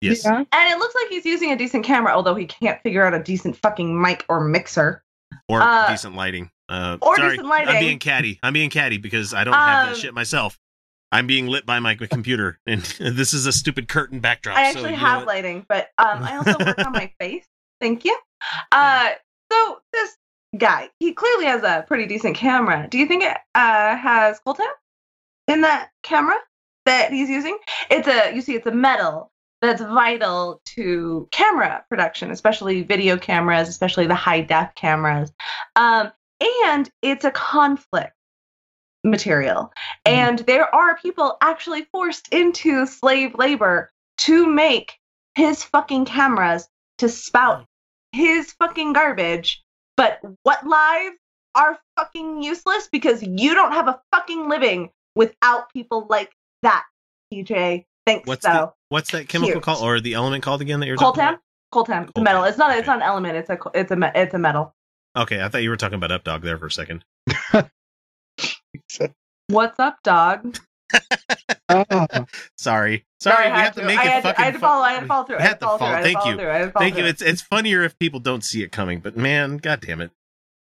Yes. 0.00 0.24
Yeah. 0.24 0.36
And 0.38 0.72
it 0.72 0.78
looks 0.78 0.94
like 0.94 1.08
he's 1.10 1.24
using 1.24 1.52
a 1.52 1.56
decent 1.56 1.84
camera, 1.84 2.12
although 2.12 2.34
he 2.34 2.46
can't 2.46 2.80
figure 2.82 3.04
out 3.06 3.14
a 3.14 3.22
decent 3.22 3.56
fucking 3.56 4.00
mic 4.00 4.24
or 4.28 4.40
mixer. 4.44 5.02
Or 5.48 5.62
Uh, 5.62 5.88
decent 5.88 6.14
lighting. 6.14 6.50
Uh, 6.68 6.98
or 7.00 7.16
sorry, 7.16 7.30
decent 7.30 7.48
lighting. 7.48 7.68
I'm 7.74 7.80
being 7.80 7.98
catty. 7.98 8.38
I'm 8.42 8.52
being 8.52 8.70
catty 8.70 8.98
because 8.98 9.32
I 9.34 9.44
don't 9.44 9.54
have 9.54 9.86
that 9.86 9.94
Um, 9.94 9.98
shit 9.98 10.14
myself. 10.14 10.58
I'm 11.12 11.26
being 11.26 11.46
lit 11.46 11.64
by 11.64 11.78
my 11.80 11.94
computer, 12.10 12.58
and 12.66 12.80
this 13.00 13.32
is 13.32 13.46
a 13.46 13.52
stupid 13.52 13.88
curtain 13.88 14.20
backdrop. 14.20 14.56
I 14.58 14.64
actually 14.68 14.84
you 14.90 14.90
know 14.90 14.96
have 14.96 15.18
what? 15.20 15.28
lighting, 15.28 15.64
but 15.68 15.88
um, 15.98 16.22
I 16.22 16.36
also 16.36 16.56
work 16.64 16.78
on 16.84 16.92
my 16.92 17.12
face. 17.20 17.46
Thank 17.80 18.04
you. 18.04 18.16
Uh, 18.72 19.10
so 19.50 19.78
this 19.92 20.16
guy, 20.58 20.90
he 20.98 21.12
clearly 21.12 21.44
has 21.46 21.62
a 21.62 21.84
pretty 21.86 22.06
decent 22.06 22.36
camera. 22.36 22.86
Do 22.90 22.98
you 22.98 23.06
think 23.06 23.22
it 23.22 23.36
uh, 23.54 23.96
has 23.96 24.40
coltan 24.46 24.66
in 25.48 25.60
that 25.62 25.90
camera 26.02 26.36
that 26.86 27.12
he's 27.12 27.28
using? 27.28 27.58
It's 27.90 28.08
a, 28.08 28.34
you 28.34 28.40
see, 28.40 28.54
it's 28.54 28.66
a 28.66 28.72
metal 28.72 29.30
that's 29.62 29.82
vital 29.82 30.60
to 30.74 31.28
camera 31.30 31.84
production, 31.88 32.30
especially 32.30 32.82
video 32.82 33.16
cameras, 33.16 33.68
especially 33.68 34.06
the 34.06 34.14
high 34.14 34.40
def 34.40 34.74
cameras. 34.74 35.32
Um, 35.76 36.12
and 36.64 36.90
it's 37.02 37.24
a 37.24 37.30
conflict 37.30 38.12
material. 39.04 39.72
And 40.04 40.40
there 40.40 40.72
are 40.74 40.98
people 40.98 41.36
actually 41.40 41.86
forced 41.92 42.28
into 42.32 42.86
slave 42.86 43.34
labor 43.36 43.92
to 44.18 44.46
make 44.46 44.98
his 45.34 45.62
fucking 45.62 46.06
cameras 46.06 46.68
to 46.98 47.08
spout 47.08 47.66
his 48.12 48.52
fucking 48.52 48.92
garbage. 48.92 49.62
But 49.96 50.20
what 50.42 50.66
lives 50.66 51.16
are 51.54 51.78
fucking 51.96 52.42
useless 52.42 52.88
because 52.90 53.22
you 53.22 53.54
don't 53.54 53.72
have 53.72 53.88
a 53.88 54.00
fucking 54.12 54.48
living 54.48 54.90
without 55.14 55.72
people 55.72 56.06
like 56.10 56.30
that, 56.62 56.84
TJ. 57.32 57.84
Thanks 58.06 58.26
What's 58.28 58.42
so. 58.44 58.52
the 58.52 58.72
what's 58.88 59.10
that 59.12 59.28
chemical 59.28 59.54
Cute. 59.54 59.62
called 59.64 59.82
or 59.82 60.00
the 60.00 60.14
element 60.14 60.42
called 60.44 60.60
again 60.60 60.78
that 60.80 60.86
you're 60.86 60.96
talking 60.96 61.22
Coltan? 61.22 61.28
about? 61.30 61.40
Coltan. 61.74 62.02
It's 62.08 62.12
a 62.18 62.22
metal. 62.22 62.44
It's 62.44 62.56
not. 62.58 62.76
It's 62.78 62.86
not 62.86 62.96
an 62.98 63.02
element. 63.02 63.36
It's 63.36 63.50
a. 63.50 63.58
It's 63.74 63.90
a. 63.90 64.12
It's 64.14 64.34
a 64.34 64.38
metal. 64.38 64.74
Okay, 65.16 65.42
I 65.42 65.48
thought 65.48 65.62
you 65.62 65.70
were 65.70 65.76
talking 65.76 66.00
about 66.00 66.10
Updog 66.22 66.42
there 66.42 66.56
for 66.58 66.66
a 66.66 66.70
second. 66.70 67.04
What's 69.48 69.78
up, 69.78 69.98
dog? 70.02 70.56
Oh, 71.68 72.06
Sorry, 72.56 73.04
No, 73.24 73.32
sorry, 73.32 73.46
I 73.46 73.50
we 73.50 73.56
had 73.56 73.64
have 73.64 73.74
to 73.74 73.84
make 73.84 73.98
I 73.98 74.18
it 74.18 74.22
fucking. 74.22 74.34
To, 74.36 74.40
I 74.40 74.44
had 74.44 74.52
to 74.54 74.60
follow. 74.60 74.82
I 74.84 74.92
had 74.92 75.00
to 75.00 75.06
follow 75.06 75.24
through. 75.24 75.36
I 75.38 75.42
had 75.42 75.48
had 75.48 75.54
to 75.54 75.58
to 75.58 75.64
follow 75.66 75.78
through. 75.78 75.86
follow- 75.86 75.90
I 75.92 75.96
had 75.96 76.04
to 76.06 76.12
thank 76.12 76.26
you. 76.26 76.36
through. 76.36 76.50
I 76.50 76.54
had 76.58 76.64
to 76.66 76.70
follow 76.70 76.84
Thank 76.84 76.96
you. 76.98 77.04
It's 77.06 77.22
it's 77.22 77.42
funnier 77.42 77.82
if 77.82 77.98
people 77.98 78.20
don't 78.20 78.44
see 78.44 78.62
it 78.62 78.70
coming, 78.70 79.00
but 79.00 79.16
man, 79.16 79.56
god 79.56 79.80
damn 79.80 80.00
it. 80.00 80.12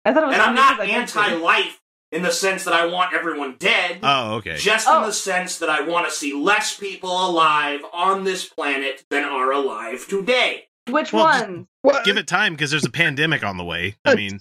I 0.05 0.13
thought 0.13 0.23
it 0.23 0.27
was. 0.27 0.33
And 0.35 0.41
I'm 0.41 0.55
not 0.55 0.77
because 0.79 0.89
I 0.95 0.99
did 0.99 1.09
see 1.09 1.19
it. 1.19 1.23
anti-life 1.23 1.79
in 2.11 2.21
the 2.21 2.31
sense 2.31 2.63
that 2.63 2.73
I 2.73 2.85
want 2.85 3.13
everyone 3.13 3.55
dead. 3.59 3.99
Oh, 4.03 4.35
okay. 4.35 4.55
Just 4.57 4.87
Oh. 4.89 5.01
in 5.01 5.07
the 5.07 5.13
sense 5.13 5.59
that 5.59 5.69
I 5.69 5.81
want 5.81 6.05
to 6.07 6.11
see 6.11 6.33
less 6.33 6.75
people 6.77 7.11
alive 7.25 7.81
on 7.93 8.23
this 8.23 8.45
planet 8.47 9.03
than 9.09 9.23
are 9.25 9.51
alive 9.51 10.07
today. 10.07 10.67
Which 10.89 11.11
Well, 11.11 11.27
just- 11.27 11.47
ones? 11.47 11.67
Give 12.05 12.17
it 12.17 12.27
time 12.27 12.53
because 12.53 12.71
there's 12.71 12.85
a 12.85 12.91
pandemic 12.91 13.43
on 13.43 13.57
the 13.57 13.63
way. 13.63 13.95
I 14.05 14.15
mean, 14.15 14.39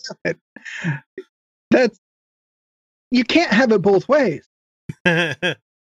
that's 1.70 1.98
you 3.10 3.24
can't 3.24 3.52
have 3.52 3.72
it 3.72 3.82
both 3.82 4.08
ways. 4.08 4.46
well, 5.04 5.34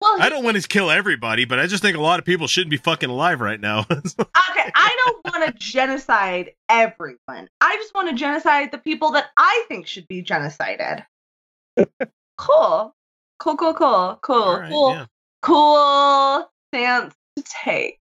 I 0.02 0.28
don't 0.28 0.44
want 0.44 0.60
to 0.60 0.66
kill 0.68 0.90
everybody, 0.90 1.44
but 1.44 1.58
I 1.58 1.66
just 1.66 1.82
think 1.82 1.96
a 1.96 2.00
lot 2.00 2.18
of 2.18 2.24
people 2.24 2.46
shouldn't 2.46 2.70
be 2.70 2.76
fucking 2.78 3.10
alive 3.10 3.40
right 3.40 3.60
now. 3.60 3.80
okay, 3.90 4.70
I 4.74 4.96
don't 5.04 5.24
want 5.24 5.46
to 5.46 5.52
genocide 5.58 6.52
everyone. 6.68 7.48
I 7.60 7.76
just 7.76 7.94
want 7.94 8.08
to 8.10 8.14
genocide 8.14 8.72
the 8.72 8.78
people 8.78 9.12
that 9.12 9.26
I 9.36 9.64
think 9.68 9.86
should 9.86 10.08
be 10.08 10.22
genocided. 10.22 11.04
Cool. 12.38 12.94
Cool, 13.38 13.56
cool, 13.56 13.74
cool, 13.74 14.18
cool, 14.22 14.36
All 14.42 14.60
right, 14.60 14.70
cool, 14.70 14.90
yeah. 14.92 15.06
cool 15.42 16.50
stance 16.72 17.14
to 17.36 17.42
take. 17.64 17.98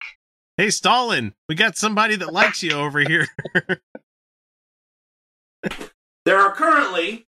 Hey, 0.55 0.69
Stalin, 0.69 1.33
we 1.49 1.55
got 1.55 1.75
somebody 1.75 2.15
that 2.15 2.31
likes 2.31 2.63
you 2.63 2.71
over 2.71 2.99
here. 2.99 3.27
There 6.25 6.39
are 6.39 6.53
currently, 6.53 7.27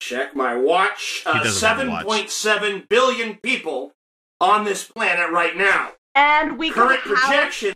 check 0.00 0.36
my 0.36 0.54
watch, 0.54 1.22
uh, 1.26 1.42
doesn't 1.42 1.66
have 1.68 1.86
a 1.86 1.90
watch. 1.90 2.06
7.7 2.06 2.88
billion 2.88 3.36
people 3.36 3.94
on 4.40 4.64
this 4.64 4.84
planet 4.84 5.30
right 5.30 5.56
now. 5.56 5.92
And 6.14 6.58
we 6.58 6.70
Current 6.70 7.00
could 7.02 7.16
house, 7.16 7.26
projection 7.28 7.74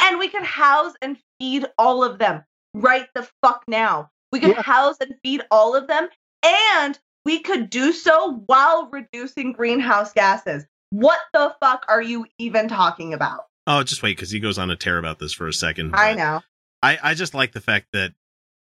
and 0.00 0.18
we 0.18 0.28
could 0.28 0.42
house 0.42 0.94
and 1.02 1.18
feed 1.38 1.66
all 1.78 2.02
of 2.02 2.18
them 2.18 2.42
right 2.74 3.06
the 3.14 3.28
fuck 3.42 3.62
now. 3.68 4.10
We 4.32 4.40
could 4.40 4.56
Yeah. 4.56 4.62
house 4.62 4.96
and 5.00 5.14
feed 5.22 5.42
all 5.50 5.74
of 5.76 5.86
them, 5.86 6.08
and 6.44 6.98
we 7.24 7.40
could 7.40 7.70
do 7.70 7.92
so 7.92 8.42
while 8.46 8.88
reducing 8.90 9.52
greenhouse 9.52 10.12
gases. 10.12 10.64
What 10.90 11.18
the 11.32 11.54
fuck 11.60 11.84
are 11.88 12.02
you 12.02 12.26
even 12.38 12.68
talking 12.68 13.12
about? 13.14 13.44
oh, 13.68 13.82
just 13.82 14.02
wait, 14.02 14.16
because 14.16 14.30
he 14.30 14.40
goes 14.40 14.58
on 14.58 14.70
a 14.70 14.76
tear 14.76 14.98
about 14.98 15.18
this 15.18 15.32
for 15.34 15.46
a 15.46 15.52
second. 15.52 15.94
I 15.94 16.14
know. 16.14 16.40
I, 16.82 16.98
I 17.02 17.14
just 17.14 17.34
like 17.34 17.52
the 17.52 17.60
fact 17.60 17.88
that, 17.92 18.14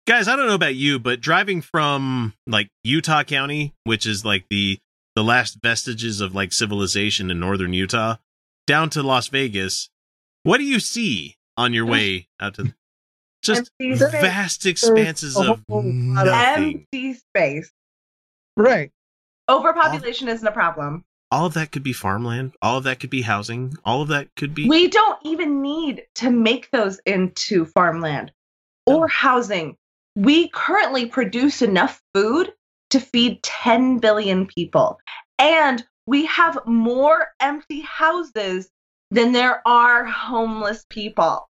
guys, 0.07 0.29
I 0.29 0.37
don't 0.37 0.47
know 0.47 0.55
about 0.55 0.75
you, 0.75 0.99
but 0.99 1.21
driving 1.21 1.63
from 1.63 2.35
like 2.47 2.69
Utah 2.85 3.25
County, 3.25 3.75
which 3.85 4.07
is 4.07 4.25
like 4.25 4.45
the 4.51 4.79
the 5.17 5.25
last 5.25 5.59
vestiges 5.63 6.21
of 6.21 6.35
like 6.35 6.53
civilization 6.53 7.31
in 7.31 7.41
northern 7.41 7.73
Utah, 7.73 8.17
down 8.67 8.91
to 8.91 9.03
Las 9.03 9.29
Vegas, 9.29 9.89
what 10.43 10.59
do 10.59 10.65
you 10.65 10.81
see 10.81 11.37
on 11.57 11.73
your 11.73 11.87
way 11.87 12.29
out 12.39 12.55
to? 12.55 12.75
Just 13.43 13.71
vast 13.81 14.67
expanses 14.67 15.35
of 15.35 15.65
of- 15.71 15.85
nothing. 15.85 16.87
Empty 16.93 17.15
space. 17.15 17.73
Right. 18.63 18.93
Overpopulation 19.49 20.29
isn't 20.29 20.47
a 20.47 20.53
problem. 20.53 21.05
All 21.33 21.47
of 21.47 21.55
that 21.55 21.71
could 21.73 21.83
be 21.83 21.93
farmland. 21.93 22.53
All 22.61 22.79
of 22.79 22.85
that 22.85 23.01
could 23.01 23.11
be 23.11 23.23
housing. 23.23 23.77
All 23.85 24.03
of 24.03 24.09
that 24.09 24.29
could 24.37 24.55
be. 24.55 24.69
We 24.69 24.89
don't 24.89 25.19
even 25.25 25.63
need 25.63 26.03
to 26.17 26.31
make 26.31 26.71
those 26.73 26.99
into 27.07 27.65
farmland 27.67 28.33
or 28.87 29.07
housing. 29.09 29.77
We 30.17 30.49
currently 30.49 31.07
produce 31.07 31.63
enough 31.63 32.03
food 32.15 32.53
to 32.91 32.99
feed 33.01 33.43
10 33.45 33.99
billion 33.99 34.47
people. 34.47 34.99
And 35.39 35.85
we 36.07 36.27
have 36.27 36.59
more 36.67 37.29
empty 37.39 37.81
houses 37.83 38.69
than 39.13 39.33
there 39.33 39.67
are 39.67 40.05
homeless 40.05 40.85
people. 40.91 41.49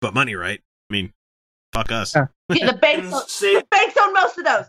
but 0.00 0.14
money, 0.14 0.34
right? 0.34 0.60
I 0.88 0.92
mean, 0.92 1.12
fuck 1.72 1.90
us. 1.90 2.14
Yeah. 2.14 2.26
Yeah, 2.48 2.66
the 2.72 2.78
banks, 2.78 3.06
and 3.06 3.14
own, 3.14 3.54
the 3.60 3.66
banks 3.70 3.96
own 4.00 4.12
most 4.12 4.38
of 4.38 4.44
those. 4.44 4.66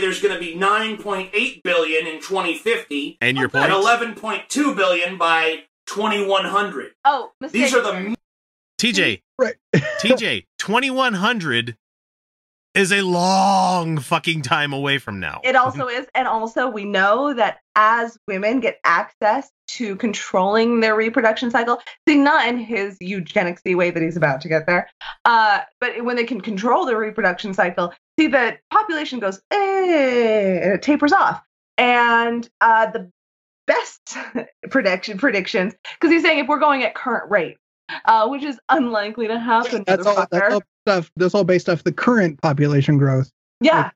There's 0.00 0.20
going 0.20 0.34
to 0.34 0.40
be 0.40 0.54
9.8 0.56 1.62
billion 1.62 2.06
in 2.06 2.20
2050 2.20 3.18
And 3.20 3.36
your 3.36 3.46
Okay. 3.46 3.58
and 3.60 3.72
point, 3.72 4.48
11.2 4.48 4.76
billion 4.76 5.18
by 5.18 5.64
2100. 5.86 6.92
Oh, 7.04 7.32
mistake. 7.40 7.62
These 7.62 7.74
are 7.74 7.82
the 7.82 8.14
TJ. 8.80 9.22
Right. 9.38 9.54
TJ, 9.74 10.46
2100 10.58 11.76
is 12.74 12.92
a 12.92 13.02
long 13.02 13.98
fucking 13.98 14.42
time 14.42 14.72
away 14.72 14.98
from 14.98 15.18
now. 15.18 15.40
It 15.42 15.56
also 15.56 15.88
is, 15.88 16.06
and 16.14 16.28
also 16.28 16.68
we 16.68 16.84
know 16.84 17.34
that 17.34 17.58
as 17.74 18.16
women 18.28 18.60
get 18.60 18.78
access 18.84 19.50
to 19.76 19.96
controlling 19.96 20.80
their 20.80 20.94
reproduction 20.94 21.50
cycle, 21.50 21.80
see, 22.08 22.16
not 22.16 22.46
in 22.48 22.58
his 22.58 22.98
eugenicsy 22.98 23.76
way 23.76 23.90
that 23.90 24.02
he's 24.02 24.16
about 24.16 24.40
to 24.40 24.48
get 24.48 24.66
there, 24.66 24.88
uh, 25.24 25.60
but 25.80 26.04
when 26.04 26.16
they 26.16 26.24
can 26.24 26.40
control 26.40 26.86
their 26.86 26.98
reproduction 26.98 27.54
cycle, 27.54 27.92
see 28.18 28.26
the 28.26 28.56
population 28.70 29.18
goes, 29.18 29.40
eh, 29.50 30.60
and 30.62 30.72
it 30.72 30.82
tapers 30.82 31.12
off, 31.12 31.42
and 31.78 32.48
uh, 32.60 32.90
the 32.90 33.10
best 33.66 34.16
prediction 34.70 35.18
predictions 35.18 35.74
because 35.98 36.12
he's 36.12 36.22
saying 36.22 36.38
if 36.38 36.48
we're 36.48 36.58
going 36.58 36.82
at 36.82 36.94
current 36.94 37.30
rate, 37.30 37.56
uh, 38.04 38.28
which 38.28 38.42
is 38.42 38.58
unlikely 38.68 39.28
to 39.28 39.38
happen, 39.38 39.84
That's 39.86 40.06
all. 40.06 40.26
That's 40.30 40.54
all 40.54 40.62
stuff. 40.86 41.10
That's 41.16 41.34
all 41.34 41.44
based 41.44 41.68
off 41.68 41.84
the 41.84 41.92
current 41.92 42.40
population 42.42 42.98
growth. 42.98 43.30
Yeah, 43.60 43.90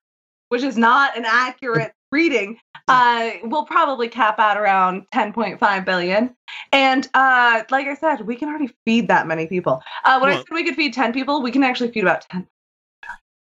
which 0.49 0.63
is 0.63 0.77
not 0.77 1.17
an 1.17 1.25
accurate 1.27 1.93
reading. 2.15 2.59
Uh, 2.87 3.33
we'll 3.43 3.67
probably 3.67 4.09
cap 4.09 4.39
out 4.39 4.57
around 4.57 5.07
10.5 5.13 5.85
billion. 5.85 6.35
And 6.73 7.09
uh, 7.13 7.65
like 7.71 7.87
I 7.87 7.95
said, 7.95 8.23
we 8.23 8.37
can 8.37 8.49
already 8.49 8.73
feed 8.87 9.09
that 9.09 9.27
many 9.27 9.47
people. 9.47 9.83
Uh, 10.05 10.19
when 10.21 10.31
I 10.31 10.37
said 10.37 10.45
we 10.51 10.65
could 10.65 10.77
feed 10.77 10.95
10 10.95 11.13
people, 11.13 11.43
we 11.43 11.51
can 11.51 11.65
actually 11.65 11.91
feed 11.91 12.05
about 12.05 12.27
10. 12.31 12.47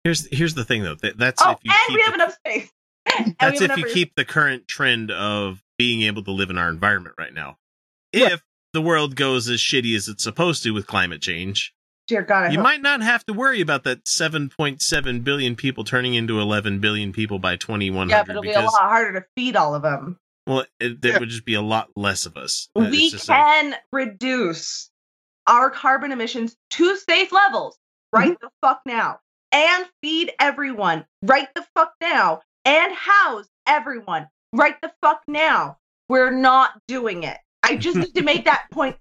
Here's 0.04 0.26
here's 0.36 0.54
the 0.54 0.64
thing 0.64 0.82
though. 0.82 0.96
That, 0.96 1.16
that's 1.16 1.40
Oh, 1.44 1.52
if 1.52 1.58
you 1.62 1.70
and 1.70 1.80
keep 1.86 1.96
we 1.96 2.02
have 2.02 2.12
the, 2.12 2.14
enough 2.14 2.34
space. 2.34 2.70
That's 3.40 3.60
if 3.60 3.76
you 3.76 3.84
keep 3.86 4.14
the 4.16 4.24
current 4.24 4.66
trend 4.66 5.10
of 5.10 5.62
being 5.78 6.02
able 6.02 6.24
to 6.24 6.30
live 6.30 6.50
in 6.50 6.58
our 6.58 6.68
environment 6.68 7.14
right 7.18 7.34
now. 7.34 7.56
If 8.12 8.42
the 8.72 8.80
world 8.80 9.16
goes 9.16 9.48
as 9.48 9.60
shitty 9.60 9.94
as 9.96 10.08
it's 10.08 10.24
supposed 10.24 10.62
to 10.62 10.70
with 10.70 10.86
climate 10.86 11.20
change, 11.20 11.72
Dear 12.12 12.22
God, 12.22 12.44
I 12.44 12.48
you 12.50 12.56
hope- 12.58 12.64
might 12.64 12.82
not 12.82 13.00
have 13.00 13.24
to 13.24 13.32
worry 13.32 13.62
about 13.62 13.84
that 13.84 14.04
7.7 14.04 15.24
billion 15.24 15.56
people 15.56 15.82
turning 15.82 16.12
into 16.12 16.40
11 16.40 16.78
billion 16.78 17.10
people 17.10 17.38
by 17.38 17.56
2100 17.56 18.10
Yeah, 18.10 18.22
but 18.22 18.30
it'll 18.32 18.42
be 18.42 18.52
a 18.52 18.60
lot 18.60 18.74
harder 18.82 19.18
to 19.20 19.26
feed 19.34 19.56
all 19.56 19.74
of 19.74 19.80
them. 19.80 20.18
well, 20.46 20.66
it, 20.78 21.00
there 21.00 21.12
Yeah. 21.12 21.18
would 21.20 21.30
just 21.30 21.46
be 21.46 21.54
a 21.54 21.62
lot 21.62 21.88
less 21.96 22.26
of 22.26 22.36
us. 22.36 22.68
Uh, 22.76 22.88
we 22.90 23.08
just 23.10 23.24
a- 23.30 23.32
can 23.32 23.76
reduce 23.92 24.90
our 25.46 25.70
carbon 25.70 26.12
emissions 26.12 26.54
to 26.72 26.96
safe 26.98 27.32
levels 27.32 27.78
right 28.12 28.36
the 28.42 28.50
fuck 28.60 28.82
now 28.84 29.18
and 29.50 29.86
feed 30.02 30.32
everyone 30.38 31.06
right 31.22 31.48
the 31.54 31.64
fuck 31.74 31.92
now 32.02 32.42
and 32.66 32.92
house 32.94 33.46
everyone 33.66 34.28
right 34.52 34.76
the 34.82 34.92
fuck 35.00 35.22
now 35.26 35.78
We're 36.10 36.30
not 36.30 36.72
doing 36.88 37.22
it. 37.22 37.38
I 37.62 37.76
just 37.76 37.96
need 37.96 38.14
to 38.16 38.22
make 38.22 38.44
that 38.52 38.66
point 38.70 38.96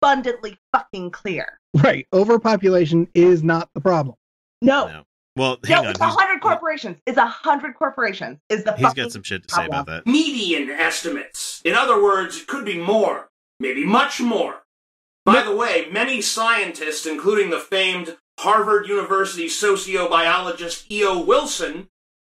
abundantly 0.00 0.58
fucking 0.72 1.10
clear. 1.10 1.58
Right. 1.74 2.06
Overpopulation 2.12 3.08
is 3.14 3.42
not 3.42 3.68
the 3.74 3.80
problem. 3.80 4.16
No. 4.62 4.86
No. 4.88 5.02
Well, 5.36 5.58
No, 5.68 5.80
on. 5.80 5.86
it's 5.88 6.00
a 6.00 6.06
hundred 6.06 6.40
corporations. 6.40 6.96
It's 7.06 7.18
a 7.18 7.26
hundred 7.26 7.74
corporations. 7.74 8.38
Is 8.48 8.64
the 8.64 8.72
He's 8.72 8.82
fucking 8.86 9.04
got 9.04 9.12
some 9.12 9.22
shit 9.22 9.46
to 9.46 9.54
say 9.54 9.66
about 9.66 9.86
that. 9.86 10.06
median 10.06 10.70
estimates. 10.70 11.60
In 11.64 11.74
other 11.74 12.02
words, 12.02 12.40
it 12.40 12.46
could 12.46 12.64
be 12.64 12.78
more, 12.78 13.28
maybe 13.60 13.84
much 13.84 14.20
more. 14.20 14.62
By 15.26 15.42
the 15.42 15.54
way, 15.54 15.88
many 15.92 16.22
scientists, 16.22 17.04
including 17.04 17.50
the 17.50 17.58
famed 17.58 18.16
Harvard 18.38 18.86
University 18.88 19.46
sociobiologist 19.48 20.90
E.O. 20.90 21.18
Wilson, 21.22 21.88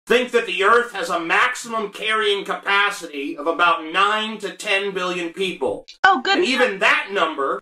think 0.08 0.32
that 0.32 0.46
the 0.46 0.64
Earth 0.64 0.94
has 0.94 1.10
a 1.10 1.20
maximum 1.20 1.92
carrying 1.92 2.46
capacity 2.46 3.38
of 3.38 3.46
about 3.46 3.84
9 3.84 4.38
to 4.40 4.56
10 4.56 4.94
billion 4.94 5.34
people. 5.34 5.86
Oh, 6.04 6.22
good. 6.22 6.38
And 6.40 6.48
even 6.48 6.80
that 6.80 7.10
number 7.12 7.62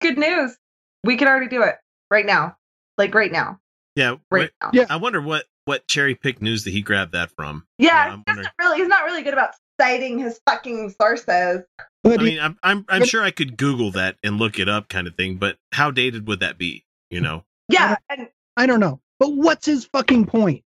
good 0.00 0.18
news. 0.18 0.56
We 1.04 1.16
can 1.16 1.28
already 1.28 1.48
do 1.48 1.62
it 1.62 1.76
right 2.10 2.26
now. 2.26 2.56
Like 2.98 3.14
right 3.14 3.32
now. 3.32 3.58
Yeah. 3.96 4.16
Right 4.30 4.50
what- 4.50 4.52
now. 4.62 4.70
Yeah. 4.72 4.86
I 4.90 4.96
wonder 4.96 5.20
what 5.20 5.46
what 5.66 5.86
cherry 5.86 6.14
picked 6.14 6.42
news 6.42 6.64
that 6.64 6.70
he 6.70 6.82
grabbed 6.82 7.12
that 7.12 7.30
from. 7.30 7.66
Yeah, 7.78 7.90
I'm 7.92 8.10
he 8.10 8.10
wondering- 8.26 8.36
doesn't 8.36 8.52
really. 8.58 8.78
He's 8.78 8.88
not 8.88 9.04
really 9.04 9.22
good 9.22 9.34
about 9.34 9.50
citing 9.80 10.18
his 10.18 10.40
fucking 10.46 10.94
sources. 11.00 11.64
But 12.02 12.20
I 12.20 12.22
mean, 12.22 12.38
I'm 12.40 12.58
I'm 12.62 12.84
I'm 12.88 13.04
sure 13.04 13.22
I 13.22 13.30
could 13.30 13.56
Google 13.56 13.90
that 13.92 14.16
and 14.22 14.38
look 14.38 14.58
it 14.58 14.68
up, 14.68 14.88
kind 14.88 15.06
of 15.06 15.14
thing. 15.16 15.36
But 15.36 15.56
how 15.72 15.90
dated 15.90 16.26
would 16.26 16.40
that 16.40 16.58
be? 16.58 16.84
You 17.10 17.20
know? 17.20 17.44
Yeah, 17.68 17.96
and 18.08 18.28
I 18.56 18.66
don't 18.66 18.80
know. 18.80 19.00
But 19.20 19.28
what's 19.36 19.66
his 19.66 19.84
fucking 19.84 20.26
point? 20.26 20.64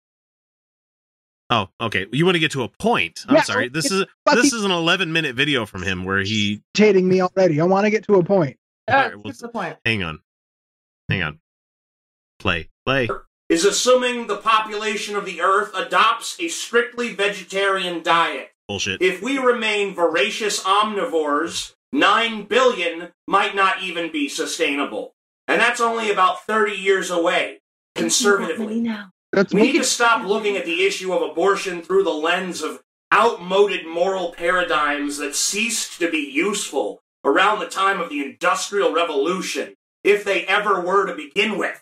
Oh, 1.50 1.68
okay. 1.82 2.06
You 2.12 2.24
want 2.26 2.36
to 2.36 2.40
get 2.40 2.52
to 2.54 2.64
a 2.64 2.70
point? 2.70 3.26
I'm 3.28 3.36
Yeah, 3.36 3.42
sorry. 3.42 3.68
This 3.68 3.92
is 3.92 4.06
fucking- 4.26 4.42
this 4.42 4.54
is 4.54 4.64
an 4.64 4.72
11 4.72 5.12
minute 5.12 5.36
video 5.36 5.66
from 5.66 5.84
him 5.84 6.06
where 6.06 6.20
he. 6.22 6.62
Irritating 6.78 7.10
me 7.10 7.22
already. 7.22 7.60
I 7.60 7.66
want 7.66 7.86
to 7.86 7.90
get 7.92 8.06
to 8.06 8.16
a 8.16 8.24
point. 8.24 8.58
uh, 8.88 8.92
Alright, 8.94 9.20
well, 9.20 9.34
the 9.38 9.50
point? 9.50 9.78
Hang 9.86 10.04
on, 10.04 10.20
hang 11.10 11.24
on. 11.24 11.40
Play, 12.40 12.70
play. 12.86 13.10
is 13.50 13.66
assuming 13.66 14.28
the 14.28 14.38
population 14.38 15.16
of 15.16 15.26
the 15.26 15.42
Earth 15.42 15.72
adopts 15.76 16.38
a 16.40 16.48
strictly 16.48 17.14
vegetarian 17.14 18.02
diet. 18.04 18.52
Bullshit. 18.68 19.02
If 19.02 19.22
we 19.22 19.38
remain 19.38 19.94
voracious 19.94 20.64
omnivores, 20.64 21.74
9 21.92 22.44
billion 22.44 23.12
might 23.28 23.54
not 23.56 23.82
even 23.84 24.12
be 24.12 24.28
sustainable. 24.30 25.14
And 25.48 25.60
that's 25.62 25.82
only 25.82 26.10
about 26.10 26.46
30 26.46 26.72
years 26.74 27.10
away, 27.12 27.60
conservatively. 27.96 28.80
now. 28.80 29.12
That's 29.32 29.54
We 29.54 29.64
need 29.64 29.78
to 29.78 29.84
stop 29.84 30.26
looking 30.26 30.58
at 30.58 30.66
the 30.66 30.86
issue 30.86 31.12
of 31.12 31.22
abortion 31.22 31.82
through 31.82 32.04
the 32.04 32.12
lens 32.12 32.62
of 32.62 32.82
outmoded 33.12 33.86
moral 33.86 34.32
paradigms 34.32 35.18
that 35.18 35.36
ceased 35.36 36.00
to 36.00 36.10
be 36.10 36.32
useful 36.32 37.02
around 37.26 37.60
the 37.60 37.68
time 37.68 38.00
of 38.00 38.10
the 38.10 38.24
Industrial 38.24 38.94
Revolution, 38.94 39.74
if 40.04 40.24
they 40.24 40.46
ever 40.46 40.82
were 40.82 41.06
to 41.08 41.16
begin 41.16 41.58
with. 41.58 41.82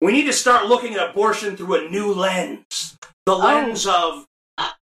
We 0.00 0.12
need 0.12 0.24
to 0.24 0.32
start 0.32 0.66
looking 0.66 0.94
at 0.94 1.10
abortion 1.10 1.56
through 1.56 1.86
a 1.86 1.90
new 1.90 2.12
lens. 2.12 2.98
The 3.26 3.32
oh. 3.32 3.38
lens 3.38 3.86
of 3.86 4.26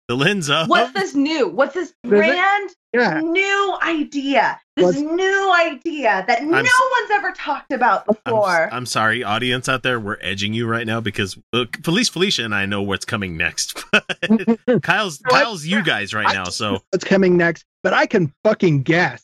the 0.07 0.15
lens 0.15 0.49
of. 0.49 0.69
What's 0.69 0.93
this 0.93 1.15
new? 1.15 1.47
What's 1.47 1.73
this 1.73 1.93
brand 2.03 2.69
yeah. 2.93 3.19
new 3.21 3.77
idea? 3.83 4.59
This 4.75 4.83
What's- 4.85 4.99
new 4.99 5.53
idea 5.53 6.23
that 6.27 6.43
no 6.43 6.57
s- 6.59 6.71
one's 6.99 7.11
ever 7.11 7.31
talked 7.31 7.71
about 7.71 8.05
I'm, 8.07 8.15
before. 8.25 8.69
I'm 8.71 8.85
sorry, 8.85 9.23
audience 9.23 9.67
out 9.67 9.83
there. 9.83 9.99
We're 9.99 10.17
edging 10.21 10.53
you 10.53 10.67
right 10.67 10.85
now 10.85 11.01
because 11.01 11.37
uh, 11.53 11.65
Felice, 11.83 12.09
Felicia, 12.09 12.43
and 12.45 12.53
I 12.53 12.65
know 12.65 12.81
what's 12.83 13.05
coming 13.05 13.35
next. 13.37 13.83
Kyle's? 14.83 15.17
Kyle's 15.29 15.65
you 15.65 15.83
guys 15.83 16.13
right 16.13 16.31
now, 16.33 16.45
so 16.45 16.79
What's 16.91 17.03
coming 17.05 17.37
next? 17.37 17.65
But 17.83 17.93
I 17.93 18.05
can 18.05 18.31
fucking 18.43 18.83
guess. 18.83 19.23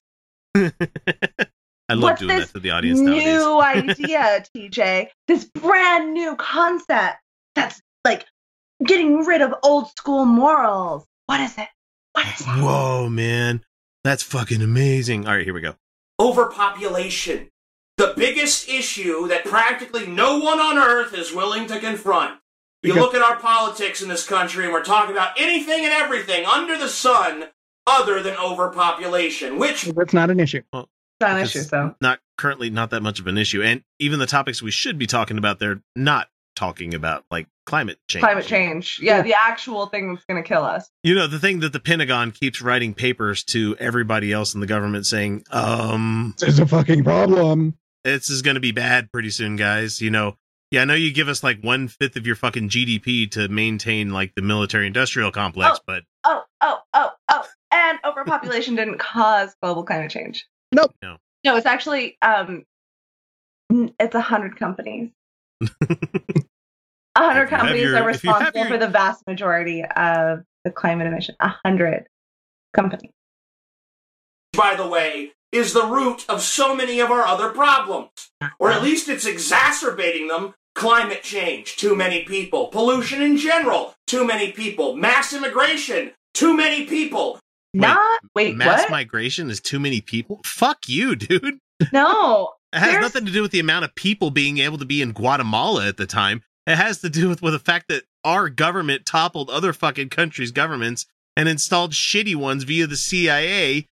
I 0.55 0.71
love 1.95 2.01
What's 2.01 2.21
doing 2.21 2.37
this 2.37 2.47
that 2.47 2.53
to 2.53 2.59
the 2.59 2.71
audience 2.71 2.99
nowadays. 2.99 3.25
new 3.25 3.61
idea, 3.61 4.43
TJ. 4.55 5.07
This 5.27 5.45
brand 5.45 6.13
new 6.13 6.35
concept 6.37 7.17
that's 7.55 7.81
like 8.05 8.25
getting 8.83 9.25
rid 9.25 9.41
of 9.41 9.53
old 9.63 9.89
school 9.97 10.25
morals. 10.25 11.05
What 11.27 11.39
is 11.41 11.57
it? 11.57 11.67
What 12.13 12.25
is 12.27 12.41
it? 12.41 12.45
Whoa, 12.47 13.09
man, 13.09 13.63
that's 14.03 14.23
fucking 14.23 14.61
amazing. 14.61 15.25
All 15.27 15.35
right, 15.35 15.43
here 15.45 15.53
we 15.53 15.61
go. 15.61 15.75
overpopulation. 16.19 17.49
The 17.97 18.13
biggest 18.15 18.67
issue 18.69 19.27
that 19.27 19.45
practically 19.45 20.07
no 20.07 20.39
one 20.39 20.59
on 20.59 20.77
earth 20.77 21.13
is 21.13 21.33
willing 21.33 21.67
to 21.67 21.79
confront. 21.79 22.39
You 22.81 22.93
Because- 22.93 23.01
look 23.01 23.15
at 23.15 23.21
our 23.21 23.37
politics 23.37 24.01
in 24.01 24.09
this 24.09 24.25
country 24.27 24.63
and 24.65 24.73
we're 24.73 24.83
talking 24.83 25.11
about 25.15 25.33
anything 25.37 25.83
and 25.85 25.93
everything 25.93 26.45
under 26.45 26.77
the 26.77 26.87
sun 26.89 27.45
other 27.87 28.21
than 28.21 28.35
overpopulation, 28.37 29.57
which 29.59 29.83
That's 29.85 30.13
not 30.13 30.29
an 30.29 30.39
issue. 30.39 30.61
It's 30.73 30.87
not 31.21 31.31
an 31.31 31.37
issue, 31.43 31.61
so. 31.61 31.95
Not 32.01 32.19
currently 32.37 32.69
not 32.69 32.89
that 32.91 33.01
much 33.01 33.19
of 33.19 33.27
an 33.27 33.37
issue, 33.37 33.61
and 33.61 33.83
even 33.99 34.19
the 34.19 34.25
topics 34.25 34.61
we 34.61 34.71
should 34.71 34.97
be 34.97 35.07
talking 35.07 35.37
about, 35.37 35.59
they're 35.59 35.81
not 35.95 36.29
talking 36.55 36.93
about, 36.93 37.25
like 37.31 37.47
climate 37.65 37.97
change. 38.09 38.23
Climate 38.23 38.45
change. 38.45 38.99
Yeah, 39.01 39.17
Yeah. 39.17 39.21
the 39.23 39.33
actual 39.35 39.85
thing 39.87 40.13
that's 40.13 40.25
going 40.25 40.41
to 40.41 40.47
kill 40.47 40.63
us. 40.63 40.89
You 41.03 41.15
know, 41.15 41.27
the 41.27 41.39
thing 41.39 41.59
that 41.61 41.73
the 41.73 41.79
Pentagon 41.79 42.31
keeps 42.31 42.61
writing 42.61 42.93
papers 42.93 43.43
to 43.45 43.75
everybody 43.79 44.31
else 44.31 44.53
in 44.53 44.59
the 44.59 44.67
government 44.67 45.05
saying, 45.05 45.43
um, 45.51 46.35
This 46.39 46.49
is 46.49 46.59
a 46.59 46.65
fucking 46.65 47.03
problem. 47.03 47.77
this 48.03 48.29
is 48.29 48.41
going 48.41 48.55
to 48.55 48.61
be 48.61 48.71
bad 48.71 49.11
pretty 49.11 49.29
soon, 49.29 49.55
guys. 49.55 50.01
You 50.01 50.09
know, 50.11 50.35
yeah, 50.71 50.81
I 50.81 50.85
know 50.85 50.93
you 50.95 51.13
give 51.13 51.27
us 51.29 51.43
like 51.43 51.61
one 51.61 51.87
fifth 51.87 52.15
of 52.15 52.25
your 52.27 52.35
fucking 52.35 52.69
GDP 52.69 53.29
to 53.31 53.47
maintain 53.47 54.11
like 54.11 54.33
the 54.35 54.41
military 54.41 54.87
industrial 54.87 55.31
complex, 55.31 55.79
Oh. 55.79 55.83
but 55.87 56.03
Oh, 56.25 56.43
oh, 56.61 56.79
oh, 56.93 57.09
oh. 57.29 57.45
And 57.71 57.99
overpopulation 58.05 58.75
didn't 58.77 58.97
cause 58.99 59.55
global 59.61 59.83
climate 59.83 60.11
change. 60.11 60.45
Nope. 60.71 60.93
No. 61.01 61.17
No, 61.45 61.55
it's 61.57 61.65
actually 61.65 62.17
um 62.21 62.63
it's 63.99 64.15
a 64.15 64.21
hundred 64.21 64.57
companies. 64.57 65.09
A 67.15 67.19
hundred 67.23 67.43
If 67.43 67.51
you 67.51 67.57
have 67.57 67.59
companies 67.61 67.83
your- 67.83 67.97
are 67.97 68.09
if 68.09 68.23
you 68.23 68.29
responsible 68.31 68.59
your- 68.61 68.69
for 68.69 68.77
the 68.77 68.87
vast 68.87 69.23
majority 69.27 69.83
of 69.83 70.39
the 70.63 70.71
climate 70.71 71.07
emission. 71.07 71.35
A 71.39 71.49
hundred 71.63 72.07
companies. 72.73 73.11
by 74.53 74.75
the 74.75 74.87
way, 74.87 75.31
is 75.51 75.73
the 75.73 75.85
root 75.85 76.25
of 76.29 76.41
so 76.41 76.75
many 76.75 76.99
of 76.99 77.09
our 77.11 77.23
other 77.23 77.49
problems. 77.49 78.09
Or 78.59 78.71
at 78.71 78.83
least 78.83 79.09
it's 79.09 79.25
exacerbating 79.25 80.27
them. 80.27 80.53
Climate 80.75 81.21
change, 81.23 81.75
too 81.75 81.95
many 81.95 82.23
people. 82.23 82.67
Pollution 82.67 83.21
in 83.21 83.37
general, 83.37 83.93
too 84.07 84.25
many 84.25 84.51
people. 84.51 84.95
Mass 84.95 85.33
immigration, 85.33 86.11
too 86.33 86.55
many 86.55 86.85
people. 86.85 87.39
Wait, 87.75 87.81
Not 87.81 88.19
wait, 88.35 88.55
mass 88.55 88.81
what? 88.81 88.91
migration 88.91 89.49
is 89.51 89.59
too 89.59 89.79
many 89.79 90.01
people. 90.01 90.41
Fuck 90.45 90.87
you, 90.87 91.15
dude. 91.15 91.59
no. 91.91 92.53
It 92.73 92.79
has 92.79 92.89
There's- 92.89 93.01
nothing 93.03 93.25
to 93.27 93.31
do 93.31 93.43
with 93.43 93.51
the 93.51 93.59
amount 93.59 93.85
of 93.85 93.93
people 93.93 94.31
being 94.31 94.57
able 94.57 94.79
to 94.79 94.85
be 94.85 95.03
in 95.03 95.11
Guatemala 95.11 95.85
at 95.87 95.97
the 95.97 96.07
time. 96.07 96.41
It 96.65 96.75
has 96.77 97.01
to 97.01 97.09
do 97.09 97.27
with, 97.29 97.41
with 97.41 97.53
the 97.53 97.59
fact 97.59 97.87
that 97.89 98.03
our 98.23 98.49
government 98.49 99.05
toppled 99.05 99.49
other 99.49 99.73
fucking 99.73 100.09
countries' 100.09 100.51
governments 100.51 101.05
and 101.35 101.49
installed 101.49 101.91
shitty 101.91 102.35
ones 102.35 102.63
via 102.63 102.87
the 102.87 102.95
CIA, 102.95 103.87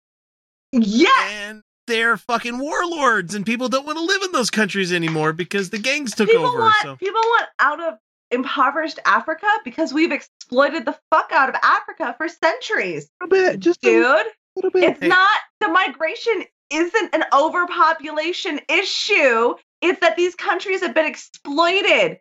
Yes. 0.73 1.31
and 1.33 1.63
they're 1.89 2.17
fucking 2.17 2.59
warlords, 2.59 3.35
and 3.35 3.45
people 3.45 3.69
don't 3.69 3.85
want 3.87 3.99
to 3.99 4.05
live 4.05 4.23
in 4.23 4.31
those 4.33 4.51
countries 4.51 4.93
anymore 4.93 5.33
because 5.33 5.71
the 5.71 5.79
gangs 5.79 6.15
took 6.15 6.29
people 6.29 6.47
over. 6.47 6.61
want 6.61 6.75
so 6.83 6.97
people 6.97 7.21
want 7.21 7.47
out 7.59 7.81
of 7.83 7.95
impoverished 8.31 9.01
Africa 9.05 9.49
because 9.65 9.93
we've 9.93 10.13
exploited 10.13 10.85
the 10.85 10.97
fuck 11.11 11.33
out 11.33 11.49
of 11.49 11.57
Africa 11.65 12.15
for 12.17 12.29
centuries. 12.29 13.11
A 13.21 13.27
bit, 13.27 13.59
just 13.59 13.83
a 13.85 13.89
Dude, 13.89 14.27
little 14.55 14.71
bit. 14.71 14.85
it's 14.85 15.01
not 15.03 15.41
the 15.61 15.67
migration 15.69 16.45
isn't 16.71 17.13
an 17.15 17.25
overpopulation 17.33 18.61
issue. 18.69 19.55
It's 19.83 19.99
that 20.01 20.15
these 20.17 20.37
countries 20.37 20.83
have 20.83 20.95
been 20.95 21.07
exploited. 21.07 22.19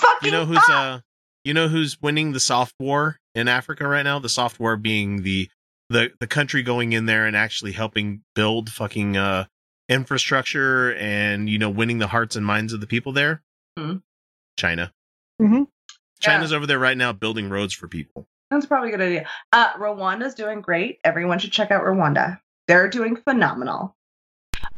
Fucking 0.00 0.26
you 0.26 0.32
know 0.32 0.44
who's 0.44 0.58
fuck. 0.58 0.70
uh 0.70 1.00
you 1.44 1.54
know 1.54 1.68
who's 1.68 2.00
winning 2.02 2.32
the 2.32 2.40
soft 2.40 2.74
war 2.78 3.18
in 3.34 3.48
Africa 3.48 3.86
right 3.86 4.02
now? 4.02 4.18
The 4.18 4.28
soft 4.28 4.58
war 4.60 4.76
being 4.76 5.22
the 5.22 5.48
the 5.88 6.10
the 6.20 6.26
country 6.26 6.62
going 6.62 6.92
in 6.92 7.06
there 7.06 7.26
and 7.26 7.36
actually 7.36 7.72
helping 7.72 8.22
build 8.34 8.70
fucking 8.70 9.16
uh 9.16 9.44
infrastructure 9.88 10.94
and 10.94 11.48
you 11.48 11.58
know 11.58 11.70
winning 11.70 11.98
the 11.98 12.06
hearts 12.06 12.36
and 12.36 12.44
minds 12.46 12.72
of 12.72 12.80
the 12.80 12.86
people 12.86 13.12
there. 13.12 13.42
Hmm. 13.78 13.96
China. 14.58 14.92
Mhm. 15.40 15.66
China's 16.20 16.52
over 16.52 16.66
there 16.66 16.78
right 16.78 16.96
now 16.96 17.12
building 17.12 17.48
roads 17.48 17.72
for 17.74 17.88
people. 17.88 18.26
That's 18.50 18.66
probably 18.66 18.88
a 18.90 18.96
good 18.96 19.00
idea. 19.06 19.28
Uh, 19.52 19.72
Rwanda's 19.74 20.34
doing 20.34 20.60
great. 20.60 20.98
Everyone 21.04 21.38
should 21.38 21.52
check 21.52 21.70
out 21.70 21.82
Rwanda. 21.82 22.40
They're 22.68 22.88
doing 22.88 23.16
phenomenal. 23.16 23.96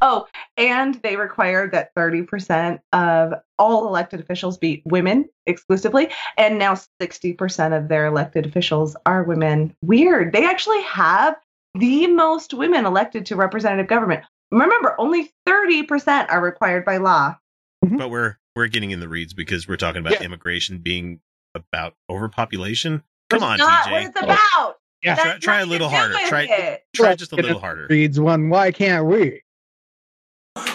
Oh, 0.00 0.26
and 0.56 0.94
they 1.02 1.16
require 1.16 1.68
that 1.70 1.94
30% 1.94 2.80
of 2.92 3.34
all 3.58 3.86
elected 3.86 4.20
officials 4.20 4.58
be 4.58 4.82
women 4.84 5.28
exclusively. 5.46 6.08
And 6.36 6.58
now 6.58 6.74
60% 7.00 7.76
of 7.76 7.88
their 7.88 8.06
elected 8.06 8.46
officials 8.46 8.96
are 9.06 9.22
women. 9.22 9.76
Weird. 9.82 10.32
They 10.32 10.44
actually 10.44 10.82
have 10.82 11.36
the 11.78 12.06
most 12.08 12.52
women 12.54 12.84
elected 12.84 13.26
to 13.26 13.36
representative 13.36 13.86
government. 13.86 14.24
Remember, 14.50 14.94
only 14.98 15.30
30% 15.48 16.26
are 16.30 16.40
required 16.42 16.84
by 16.84 16.96
law. 16.98 17.36
Mm-hmm. 17.84 17.96
But 17.96 18.10
we're 18.10 18.36
we're 18.54 18.66
getting 18.66 18.90
in 18.90 19.00
the 19.00 19.08
reeds 19.08 19.32
because 19.32 19.66
we're 19.66 19.76
talking 19.78 20.00
about 20.00 20.12
Yeah. 20.20 20.24
immigration 20.24 20.78
being 20.78 21.20
about 21.54 21.94
overpopulation. 22.10 23.02
Come 23.30 23.38
It's 23.38 23.44
on, 23.44 23.58
not 23.58 23.84
TJ. 23.86 23.90
what 23.92 24.02
it's 24.02 24.20
about. 24.20 24.76
Yeah. 25.02 25.14
Try, 25.16 25.38
try 25.38 25.60
a 25.62 25.66
little 25.66 25.88
harder. 25.88 26.14
Try 26.26 26.42
it. 26.42 26.82
try 26.94 27.14
just 27.14 27.32
a 27.32 27.36
little 27.36 27.58
harder. 27.58 27.86
Reads 27.88 28.20
one. 28.20 28.50
Why 28.50 28.70
can't 28.70 29.06
we? 29.06 29.41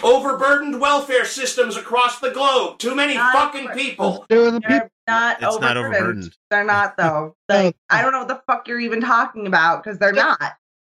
Overburdened 0.04 0.80
welfare 0.80 1.26
systems 1.26 1.76
across 1.76 2.20
the 2.20 2.30
globe. 2.32 2.80
Too 2.80 2.96
many 2.96 3.16
Not 3.16 3.34
fucking 3.34 3.70
people. 3.70 4.26
Do 4.30 4.44
with 4.46 4.54
the 4.56 4.62
people. 4.62 4.88
They're 5.08 5.16
not 5.16 5.38
It's 5.42 5.60
not 5.60 5.78
overburdened. 5.78 5.96
overburdened. 5.96 6.36
They're 6.50 6.63
not 6.66 6.98
though. 6.98 7.36
Like 7.50 7.76
I 7.90 8.02
don't 8.02 8.12
know 8.12 8.20
what 8.20 8.28
the 8.28 8.42
fuck 8.48 8.68
you're 8.68 8.80
even 8.80 9.02
talking 9.02 9.48
about 9.48 9.84
because 9.84 9.98
they're 10.00 10.12
not. 10.13 10.40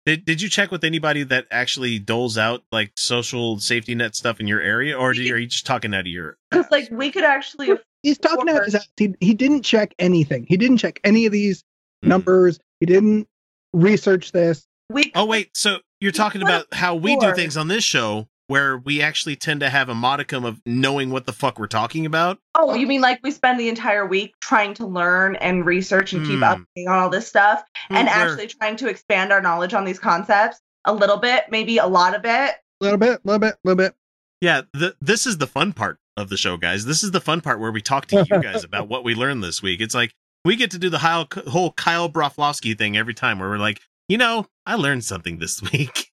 Did 0.04 0.24
Did 0.24 0.42
you 0.42 0.48
check 0.48 0.70
with 0.70 0.84
anybody 0.84 1.22
that 1.24 1.46
actually 1.50 1.98
doles 1.98 2.36
out 2.36 2.62
like 2.72 2.92
social 2.96 3.58
safety 3.58 3.94
net 3.94 4.14
stuff 4.14 4.40
in 4.40 4.46
your 4.46 4.60
area, 4.60 4.96
or 4.98 5.12
do 5.14 5.22
you, 5.22 5.34
are 5.34 5.38
you 5.38 5.46
just 5.46 5.64
talking 5.66 5.94
out 5.94 6.00
of 6.00 6.06
your? 6.08 6.36
Because 6.50 6.70
like 6.70 6.88
we 6.90 7.10
could 7.10 7.24
actually 7.24 7.70
He's 8.02 8.18
talking 8.18 8.48
out 8.48 8.60
Or- 8.60 8.64
his 8.64 8.74
ass. 8.74 8.88
He, 8.96 9.14
he 9.20 9.32
didn't 9.34 9.62
check 9.62 9.94
anything. 9.98 10.44
He 10.48 10.56
didn't 10.56 10.78
check 10.78 11.00
any 11.04 11.26
of 11.26 11.32
these 11.32 11.62
Hmm. 12.02 12.08
numbers. 12.08 12.58
He 12.80 12.86
didn't 12.86 13.28
research 13.72 14.32
this. 14.32 14.66
we 14.90 15.12
Oh 15.14 15.24
wait, 15.24 15.56
so 15.56 15.78
you're 16.00 16.10
talking 16.12 16.40
What 16.42 16.50
about 16.50 16.74
how 16.74 16.96
we 16.96 17.16
do 17.16 17.32
things 17.34 17.56
on 17.56 17.68
this 17.68 17.84
show, 17.84 18.26
where 18.52 18.76
we 18.78 19.00
actually 19.02 19.34
tend 19.34 19.60
to 19.60 19.70
have 19.70 19.88
a 19.88 19.94
modicum 19.94 20.44
of 20.44 20.60
knowing 20.66 21.10
what 21.10 21.24
the 21.26 21.32
fuck 21.32 21.58
we're 21.58 21.66
talking 21.66 22.04
about. 22.06 22.38
Oh, 22.54 22.74
you 22.74 22.86
mean 22.86 23.00
like 23.00 23.18
we 23.22 23.30
spend 23.30 23.58
the 23.58 23.68
entire 23.68 24.06
week 24.06 24.34
trying 24.40 24.74
to 24.74 24.86
learn 24.86 25.36
and 25.36 25.64
research 25.64 26.12
and 26.12 26.26
keep 26.26 26.38
Hmm. 26.38 26.44
updating 26.44 26.88
on 26.88 26.98
all 26.98 27.08
this 27.10 27.26
stuff 27.26 27.64
and 27.90 28.06
Where- 28.06 28.14
actually 28.14 28.46
trying 28.48 28.76
to 28.76 28.88
expand 28.88 29.32
our 29.32 29.40
knowledge 29.40 29.72
on 29.74 29.84
these 29.84 29.98
concepts 29.98 30.60
a 30.84 30.92
little 30.92 31.16
bit, 31.16 31.44
maybe 31.50 31.78
a 31.78 31.86
lot 31.86 32.14
of 32.14 32.24
it. 32.24 32.28
A 32.30 32.56
little 32.80 32.98
bit, 32.98 33.12
a 33.14 33.20
little 33.24 33.38
bit, 33.38 33.54
a 33.54 33.58
little 33.64 33.76
bit. 33.76 33.94
Yeah, 34.40 34.62
the, 34.72 34.96
this 35.00 35.26
is 35.26 35.38
the 35.38 35.46
fun 35.46 35.72
part 35.72 35.98
of 36.16 36.28
the 36.28 36.36
show, 36.36 36.56
guys. 36.56 36.84
This 36.84 37.02
is 37.02 37.12
the 37.12 37.20
fun 37.20 37.40
part 37.40 37.58
where 37.60 37.70
we 37.72 37.80
talk 37.80 38.06
to 38.06 38.16
you 38.28 38.40
guys 38.42 38.64
about 38.64 38.88
what 38.88 39.02
we 39.04 39.14
learned 39.14 39.42
this 39.42 39.62
week. 39.62 39.80
It's 39.80 39.94
like 39.94 40.12
we 40.44 40.56
get 40.56 40.70
to 40.72 40.78
do 40.78 40.90
the 40.90 40.98
whole, 40.98 41.26
whole 41.46 41.72
Kyle 41.72 42.10
Broflovsky 42.10 42.76
thing 42.76 42.96
every 42.96 43.14
time, 43.14 43.38
where 43.38 43.48
we're 43.48 43.58
like, 43.58 43.80
you 44.08 44.18
know, 44.18 44.46
I 44.66 44.74
learned 44.74 45.04
something 45.04 45.38
this 45.38 45.62
week. 45.72 46.10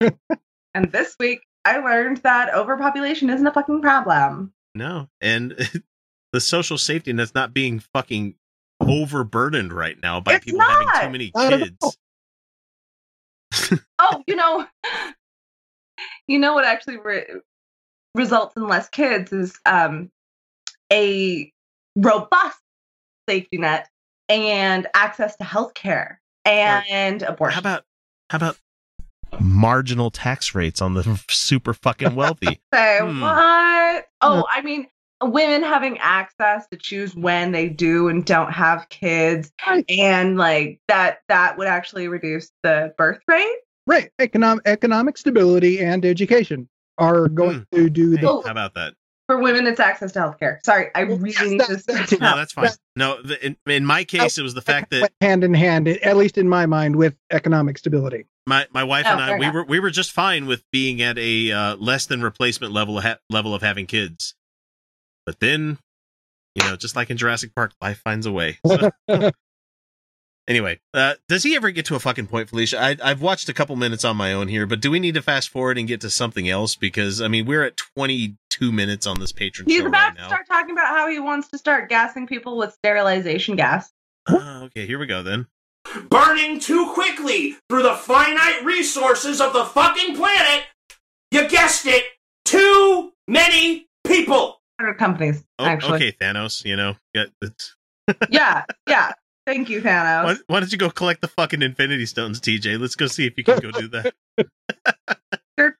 And 0.00 0.90
this 0.92 1.16
week 1.18 1.40
I 1.64 1.78
learned 1.78 2.18
that 2.18 2.54
overpopulation 2.54 3.30
isn't 3.30 3.46
a 3.46 3.52
fucking 3.52 3.80
problem. 3.80 4.52
No, 4.74 5.08
and 5.20 5.54
the 6.32 6.40
social 6.40 6.78
safety 6.78 7.12
net's 7.12 7.34
not 7.34 7.54
being 7.54 7.78
fucking 7.78 8.34
overburdened 8.80 9.72
right 9.72 9.96
now 10.02 10.20
by 10.20 10.34
It's 10.34 10.44
people 10.44 10.60
having 10.60 10.88
too 11.00 11.10
many 11.10 11.30
kids. 11.30 11.98
Oh, 14.00 14.24
you 14.26 14.34
know, 14.34 14.66
you 16.26 16.40
know 16.40 16.54
what 16.54 16.64
actually 16.64 16.98
re- 16.98 17.26
results 18.14 18.56
in 18.56 18.66
less 18.66 18.88
kids 18.88 19.32
is 19.32 19.56
um, 19.64 20.10
a 20.92 21.52
robust 21.94 22.58
safety 23.28 23.58
net 23.58 23.88
and 24.28 24.88
access 24.94 25.36
to 25.36 25.44
health 25.44 25.74
care 25.74 26.20
and 26.44 27.22
abortion. 27.22 27.54
How 27.54 27.60
about 27.60 27.84
how 28.30 28.36
about 28.36 28.58
marginal 29.40 30.10
tax 30.10 30.54
rates 30.54 30.80
on 30.82 30.94
the 30.94 31.20
super 31.28 31.74
fucking 31.74 32.14
wealthy? 32.14 32.60
Say 32.74 32.98
Hmm. 33.00 33.20
what? 33.20 34.06
Oh, 34.20 34.44
I 34.50 34.62
mean, 34.62 34.86
women 35.22 35.62
having 35.62 35.98
access 35.98 36.66
to 36.68 36.76
choose 36.76 37.14
when 37.14 37.52
they 37.52 37.68
do 37.68 38.08
and 38.08 38.24
don't 38.24 38.52
have 38.52 38.88
kids, 38.88 39.52
and 39.88 40.36
like 40.36 40.80
that 40.88 41.18
that 41.28 41.56
would 41.58 41.68
actually 41.68 42.08
reduce 42.08 42.50
the 42.62 42.94
birth 42.98 43.20
rate. 43.28 43.46
Right. 43.86 44.10
Economic 44.18 44.62
economic 44.66 45.18
stability 45.18 45.78
and 45.80 46.04
education 46.04 46.68
are 46.98 47.28
going 47.28 47.66
to 47.74 47.90
do 47.90 48.16
the 48.16 48.28
Oh. 48.30 48.42
how 48.42 48.50
about 48.52 48.74
that? 48.74 48.94
For 49.26 49.40
women, 49.40 49.66
it's 49.66 49.80
access 49.80 50.12
to 50.12 50.18
healthcare. 50.18 50.58
Sorry, 50.64 50.90
I 50.94 51.00
really 51.00 51.30
yes, 51.30 51.40
need 51.42 51.60
that- 51.60 51.68
this. 51.68 51.84
that- 51.86 52.20
No, 52.20 52.36
that's 52.36 52.52
fine. 52.52 52.68
No, 52.94 53.22
the, 53.22 53.44
in, 53.44 53.56
in 53.66 53.86
my 53.86 54.04
case, 54.04 54.36
it 54.36 54.42
was 54.42 54.52
the 54.54 54.60
fact 54.62 54.90
that 54.90 55.10
hand 55.20 55.42
in 55.44 55.54
hand, 55.54 55.88
at 55.88 56.16
least 56.16 56.36
in 56.36 56.48
my 56.48 56.66
mind, 56.66 56.96
with 56.96 57.14
economic 57.30 57.78
stability. 57.78 58.26
my, 58.46 58.66
my 58.72 58.84
wife 58.84 59.06
Oh, 59.08 59.12
and 59.12 59.20
I 59.22 59.30
we 59.38 59.44
enough. 59.46 59.54
were 59.54 59.64
we 59.64 59.80
were 59.80 59.90
just 59.90 60.12
fine 60.12 60.44
with 60.46 60.62
being 60.72 61.00
at 61.00 61.16
a 61.18 61.50
uh, 61.52 61.76
less 61.76 62.04
than 62.06 62.20
replacement 62.22 62.72
level 62.74 62.98
of 62.98 63.04
ha- 63.04 63.18
level 63.30 63.54
of 63.54 63.62
having 63.62 63.86
kids. 63.86 64.34
But 65.24 65.40
then, 65.40 65.78
you 66.54 66.62
know, 66.68 66.76
just 66.76 66.94
like 66.94 67.08
in 67.08 67.16
Jurassic 67.16 67.54
Park, 67.54 67.72
life 67.80 68.02
finds 68.04 68.26
a 68.26 68.32
way. 68.32 68.58
So- 68.66 68.90
anyway, 70.48 70.80
uh, 70.92 71.14
does 71.28 71.42
he 71.42 71.56
ever 71.56 71.70
get 71.70 71.86
to 71.86 71.94
a 71.94 72.00
fucking 72.00 72.26
point, 72.26 72.48
Felicia? 72.50 72.80
I, 72.80 72.96
I've 73.02 73.20
watched 73.22 73.48
a 73.48 73.52
couple 73.54 73.76
minutes 73.76 74.04
on 74.04 74.16
my 74.16 74.32
own 74.32 74.48
here, 74.48 74.66
but 74.66 74.80
do 74.80 74.90
we 74.90 75.00
need 75.00 75.14
to 75.14 75.22
fast 75.22 75.48
forward 75.48 75.78
and 75.78 75.86
get 75.88 76.00
to 76.02 76.10
something 76.10 76.48
else? 76.48 76.74
Because 76.76 77.20
I 77.20 77.28
mean, 77.28 77.46
we're 77.46 77.62
at 77.64 77.76
22 77.96 78.72
minutes 78.72 79.06
on 79.06 79.20
this 79.20 79.32
patron 79.32 79.68
He's 79.68 79.80
show 79.80 79.86
about 79.88 80.08
right 80.08 80.16
to 80.16 80.20
now. 80.22 80.28
start 80.28 80.46
talking 80.46 80.70
about 80.72 80.88
how 80.88 81.08
he 81.08 81.18
wants 81.20 81.48
to 81.48 81.58
start 81.58 81.88
gassing 81.88 82.26
people 82.26 82.56
with 82.56 82.72
sterilization 82.72 83.56
gas. 83.56 83.90
Uh, 84.26 84.62
okay, 84.64 84.86
here 84.86 84.98
we 84.98 85.06
go 85.06 85.22
then. 85.22 85.46
Burning 86.08 86.58
too 86.60 86.90
quickly 86.94 87.56
through 87.68 87.82
the 87.82 87.94
finite 87.94 88.64
resources 88.64 89.40
of 89.40 89.52
the 89.52 89.64
fucking 89.64 90.16
planet. 90.16 90.64
You 91.30 91.46
guessed 91.48 91.86
it. 91.86 92.04
Too 92.44 93.12
many 93.28 93.86
people. 94.06 94.60
100 94.78 94.94
companies, 94.98 95.44
Oh, 95.58 95.66
actually. 95.66 95.96
okay, 95.96 96.12
Thanos. 96.12 96.64
You 96.64 96.76
know, 96.76 96.96
yeah, 97.14 97.24
it's- 97.42 97.76
Yeah, 98.30 98.64
yeah. 98.88 99.12
Thank 99.46 99.68
you, 99.68 99.82
Thanos. 99.82 100.24
why, 100.24 100.36
why 100.46 100.60
don't 100.60 100.72
you 100.72 100.78
go 100.78 100.88
collect 100.90 101.20
the 101.20 101.28
fucking 101.28 101.60
Infinity 101.62 102.06
Stones, 102.06 102.40
TJ? 102.40 102.80
Let's 102.80 102.96
go 102.96 103.06
see 103.06 103.26
if 103.26 103.36
you 103.36 103.44
can 103.44 103.58
go 103.60 103.70
do 103.70 103.88
that. 103.88 104.14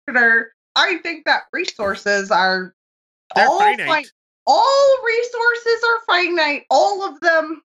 I 0.76 0.98
think 1.02 1.24
that 1.26 1.42
resources 1.52 2.30
are 2.30 2.74
They're 3.34 3.46
all 3.48 3.58
finite. 3.58 3.86
fi- 3.88 4.04
all 4.46 4.96
resources 5.06 5.82
are 5.84 6.04
finite. 6.06 6.64
All 6.70 7.02
of 7.04 7.20
them, 7.20 7.62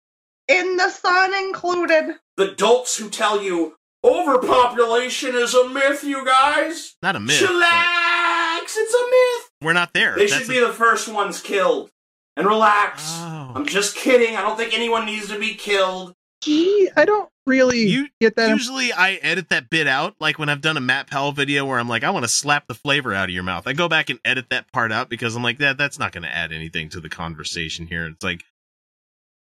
in 0.49 0.77
the 0.77 0.91
sun 0.91 1.35
included. 1.35 2.17
The 2.37 2.49
dolts 2.53 2.97
who 2.99 3.09
tell 3.09 3.43
you 3.43 3.77
overpopulation 4.05 5.35
is 5.35 5.55
a 5.55 5.69
myth, 5.69 6.05
you 6.05 6.25
guys. 6.27 6.97
Not 7.03 7.17
a 7.17 7.21
myth. 7.21 7.41
but 7.41 7.49
Chillax, 7.49 8.63
it's 8.77 8.95
a 8.95 9.07
myth. 9.11 9.51
We're 9.63 9.73
not 9.73 9.93
there. 9.95 10.15
They 10.17 10.27
That's 10.27 10.43
should 10.43 10.51
a- 10.51 10.61
be 10.61 10.61
the 10.61 10.73
first 10.73 11.09
ones 11.09 11.41
killed. 11.41 11.91
And 12.37 12.47
relax. 12.47 13.03
Oh. 13.07 13.53
I'm 13.55 13.67
just 13.67 13.97
kidding. 13.97 14.37
I 14.37 14.43
don't 14.43 14.57
think 14.57 14.75
anyone 14.75 15.07
needs 15.07 15.29
to 15.29 15.39
be 15.39 15.55
killed. 15.55 16.13
Gee, 16.43 16.91
I 16.95 17.07
don't 17.07 17.31
really 17.47 17.87
You- 17.89 18.09
get 18.21 18.37
that. 18.37 18.51
Usually 18.51 18.93
I 18.93 19.13
edit 19.15 19.49
that 19.49 19.71
bit 19.71 19.87
out, 19.87 20.15
like 20.21 20.39
when 20.39 20.49
I've 20.51 20.61
done 20.61 20.77
a 20.77 20.81
Matt 20.81 21.07
Powell 21.07 21.33
video 21.33 21.65
where 21.65 21.79
I'm 21.79 21.89
like, 21.89 22.05
I 22.05 22.11
want 22.11 22.25
to 22.25 22.29
slap 22.29 22.67
the 22.67 22.75
flavor 22.75 23.15
out 23.15 23.31
of 23.31 23.35
your 23.35 23.43
mouth. 23.43 23.67
I 23.67 23.73
go 23.73 23.89
back 23.89 24.11
and 24.11 24.21
edit 24.25 24.51
that 24.51 24.71
part 24.71 24.93
out 24.93 25.09
because 25.09 25.35
I'm 25.35 25.43
like, 25.43 25.59
that 25.59 25.79
that's 25.79 25.99
not 25.99 26.13
going 26.13 26.25
to 26.25 26.35
add 26.35 26.53
anything 26.53 26.91
to 26.91 27.01
the 27.01 27.09
conversation 27.09 27.87
here. 27.87 28.07
It's 28.07 28.23
like, 28.23 28.45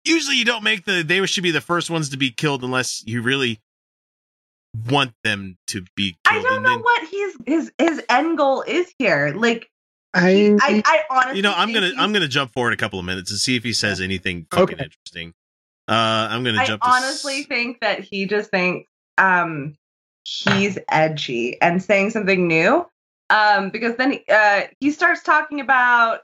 usually 0.04 0.36
you 0.36 0.44
don't 0.46 0.64
make 0.64 0.84
the 0.84 1.04
they 1.04 1.26
should 1.26 1.44
be 1.44 1.52
the 1.52 1.62
first 1.62 1.90
ones 1.90 2.10
to 2.10 2.18
be 2.18 2.32
killed 2.32 2.64
unless 2.64 3.02
you 3.08 3.22
really 3.22 3.62
want 4.90 5.14
them 5.24 5.58
to 5.68 5.86
be 5.96 6.18
killed. 6.26 6.26
I 6.26 6.32
killed. 6.34 6.44
don't 6.46 6.54
and 6.56 6.64
know 6.64 6.70
then, 6.72 6.80
what 6.82 7.08
his 7.08 7.38
his 7.46 7.72
his 7.78 8.04
end 8.10 8.38
goal 8.38 8.64
is 8.68 8.94
here. 9.00 9.34
Like 9.36 9.70
I, 10.16 10.56
I, 10.62 10.82
I 10.86 11.00
honestly, 11.10 11.38
you 11.38 11.42
know, 11.44 11.54
I'm 11.56 11.70
think 11.74 11.80
gonna 11.80 12.02
I'm 12.02 12.14
gonna 12.14 12.28
jump 12.28 12.54
forward 12.54 12.74
a 12.74 12.78
couple 12.78 13.00
of 13.00 13.06
minutes 13.06 13.32
and 13.32 13.40
see 13.40 13.56
if 13.56 13.64
he 13.64 13.74
says 13.74 14.00
anything 14.02 14.46
fucking 14.52 14.76
Okay. 14.76 14.84
interesting. 14.84 15.34
Uh, 15.88 15.94
I'm 16.32 16.44
gonna 16.44 16.60
I 16.60 16.66
jump. 16.66 16.82
to 16.84 16.88
s- 16.90 16.96
honestly 17.04 17.44
think 17.44 17.80
that 17.82 18.02
he 18.02 18.26
just 18.26 18.52
thinks 18.52 18.88
um 19.18 19.76
he's 20.26 20.78
edgy 20.90 21.60
and 21.62 21.82
saying 21.84 22.12
something 22.12 22.48
new. 22.48 22.86
Um, 23.30 23.70
because 23.70 23.96
then 23.98 24.20
uh 24.32 24.62
he 24.80 24.92
starts 24.92 25.24
talking 25.24 25.60
about 25.60 26.20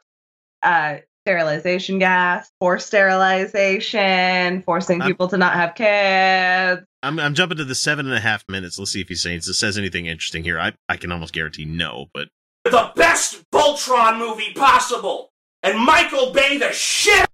uh 0.63 0.97
sterilization 1.25 1.99
gas, 1.99 2.49
forced 2.59 2.87
sterilization, 2.87 4.61
forcing 4.63 5.01
I'm- 5.01 5.09
people 5.09 5.27
to 5.29 5.37
not 5.37 5.53
have 5.53 5.75
kids. 5.75 6.85
I'm 7.01 7.19
I'm 7.19 7.33
jumping 7.33 7.57
to 7.59 7.65
the 7.65 7.75
seven 7.75 8.05
and 8.07 8.15
a 8.15 8.19
half 8.19 8.43
minutes. 8.49 8.77
Let's 8.77 8.91
see 8.91 9.01
if 9.01 9.07
he 9.07 9.15
says 9.15 9.57
says 9.57 9.77
anything 9.77 10.05
interesting 10.05 10.43
here. 10.43 10.59
I 10.59 10.73
I 10.89 10.97
can 10.97 11.11
almost 11.11 11.33
guarantee 11.33 11.65
no, 11.65 12.07
but 12.13 12.27
The 12.65 12.91
best 12.95 13.43
Voltron 13.51 14.17
movie 14.19 14.53
possible. 14.53 15.31
And 15.63 15.77
Michael 15.79 16.31
Bay 16.31 16.57
the 16.57 16.71
shit. 16.71 17.27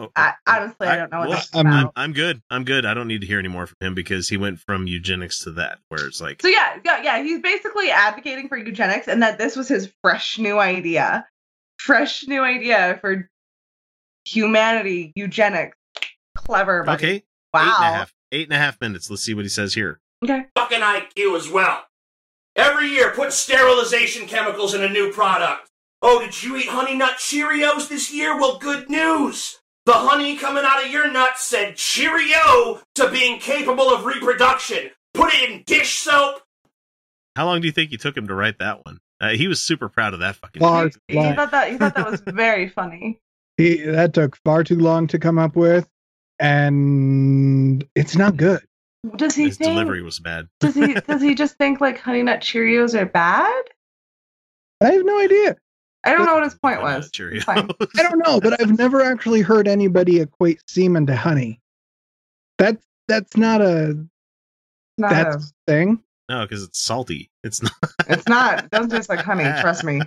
oh, 0.00 0.08
I, 0.14 0.34
honestly, 0.46 0.86
I 0.88 0.96
don't 0.96 1.10
know 1.10 1.20
what 1.20 1.28
well, 1.28 1.38
that's 1.38 1.54
I'm- 1.54 1.66
about. 1.66 1.92
I'm 1.96 2.12
good. 2.12 2.42
I'm 2.50 2.64
good. 2.64 2.84
I 2.84 2.92
don't 2.94 3.08
need 3.08 3.20
to 3.22 3.26
hear 3.26 3.38
any 3.38 3.48
more 3.48 3.66
from 3.66 3.76
him 3.80 3.94
because 3.94 4.28
he 4.28 4.36
went 4.36 4.58
from 4.60 4.86
eugenics 4.86 5.38
to 5.44 5.52
that, 5.52 5.78
where 5.88 6.06
it's 6.06 6.20
like, 6.20 6.42
So 6.42 6.48
yeah, 6.48 6.78
yeah, 6.84 7.02
yeah. 7.02 7.22
He's 7.22 7.40
basically 7.40 7.90
advocating 7.90 8.48
for 8.48 8.56
eugenics, 8.58 9.08
and 9.08 9.22
that 9.22 9.38
this 9.38 9.56
was 9.56 9.68
his 9.68 9.90
fresh 10.02 10.38
new 10.38 10.58
idea, 10.58 11.26
fresh 11.78 12.26
new 12.26 12.42
idea 12.42 12.98
for 13.00 13.28
humanity, 14.26 15.12
eugenics. 15.14 15.76
Clever, 16.36 16.82
buddy. 16.84 17.04
okay, 17.04 17.24
Wow. 17.54 17.62
eight 17.62 17.74
and 17.76 17.84
a 17.94 17.96
half, 17.98 18.14
eight 18.32 18.46
and 18.48 18.52
a 18.52 18.58
half 18.58 18.80
minutes. 18.80 19.08
Let's 19.08 19.22
see 19.22 19.32
what 19.34 19.44
he 19.44 19.48
says 19.48 19.72
here. 19.74 20.00
Okay. 20.22 20.44
Fucking 20.54 20.80
IQ 20.80 21.36
as 21.36 21.48
well. 21.48 21.84
Every 22.56 22.88
year, 22.88 23.12
put 23.12 23.32
sterilization 23.32 24.26
chemicals 24.26 24.72
in 24.72 24.82
a 24.82 24.88
new 24.88 25.12
product. 25.12 25.70
Oh, 26.00 26.20
did 26.20 26.42
you 26.42 26.56
eat 26.56 26.68
Honey 26.68 26.94
Nut 26.94 27.16
Cheerios 27.18 27.88
this 27.88 28.12
year? 28.12 28.38
Well, 28.38 28.58
good 28.58 28.88
news. 28.88 29.58
The 29.84 29.92
honey 29.92 30.36
coming 30.36 30.64
out 30.66 30.84
of 30.84 30.90
your 30.90 31.10
nuts 31.10 31.44
said 31.44 31.76
Cheerio 31.76 32.80
to 32.96 33.08
being 33.10 33.38
capable 33.38 33.88
of 33.88 34.04
reproduction. 34.04 34.90
Put 35.14 35.32
it 35.34 35.50
in 35.50 35.62
dish 35.64 35.98
soap. 35.98 36.42
How 37.36 37.46
long 37.46 37.60
do 37.60 37.66
you 37.66 37.72
think 37.72 37.90
he 37.90 37.96
took 37.96 38.16
him 38.16 38.26
to 38.28 38.34
write 38.34 38.58
that 38.58 38.84
one? 38.84 38.98
Uh, 39.20 39.30
he 39.30 39.46
was 39.46 39.62
super 39.62 39.88
proud 39.88 40.14
of 40.14 40.20
that 40.20 40.36
fucking. 40.36 40.60
Far 40.60 40.84
shit. 40.84 40.94
too 40.94 41.00
He 41.08 41.34
thought 41.34 41.50
that 41.50 41.70
he 41.70 41.76
thought 41.76 41.94
that 41.94 42.10
was 42.10 42.20
very 42.20 42.68
funny. 42.68 43.20
He, 43.58 43.80
that 43.84 44.12
took 44.12 44.36
far 44.44 44.64
too 44.64 44.78
long 44.78 45.06
to 45.06 45.18
come 45.18 45.38
up 45.38 45.56
with, 45.56 45.88
and 46.38 47.82
it's 47.94 48.14
not 48.14 48.36
good. 48.36 48.60
Does 49.16 49.34
he 49.34 49.44
His 49.44 49.56
think? 49.58 49.70
delivery 49.70 50.02
was 50.02 50.18
bad. 50.18 50.48
Does 50.60 50.74
he? 50.74 50.94
does 51.08 51.22
he 51.22 51.34
just 51.34 51.56
think 51.56 51.80
like 51.80 51.98
Honey 52.00 52.22
Nut 52.22 52.40
Cheerios 52.40 52.98
are 52.98 53.06
bad? 53.06 53.64
I 54.80 54.92
have 54.92 55.04
no 55.04 55.18
idea. 55.20 55.56
I 56.04 56.12
don't 56.12 56.24
know 56.26 56.34
what 56.34 56.44
his 56.44 56.54
point 56.54 56.78
Banana 56.80 56.98
was. 56.98 57.10
Cheerios. 57.10 57.44
Fine. 57.44 57.68
I 57.98 58.02
don't 58.02 58.18
know, 58.18 58.40
but 58.40 58.60
I've 58.60 58.78
never 58.78 59.02
actually 59.02 59.40
heard 59.40 59.66
anybody 59.66 60.20
equate 60.20 60.60
semen 60.68 61.06
to 61.06 61.16
honey. 61.16 61.60
That's 62.58 62.84
that's 63.08 63.36
not 63.36 63.60
a 63.60 64.06
Not 64.98 65.10
that's 65.10 65.36
a 65.36 65.52
thing. 65.66 66.02
No, 66.28 66.42
because 66.44 66.62
it's 66.64 66.80
salty. 66.80 67.30
It's 67.44 67.62
not. 67.62 67.72
it's 68.08 68.28
not. 68.28 68.64
It 68.64 68.70
doesn't 68.70 68.90
taste 68.90 69.08
like 69.08 69.20
honey. 69.20 69.44
Trust 69.60 69.84
me. 69.84 70.00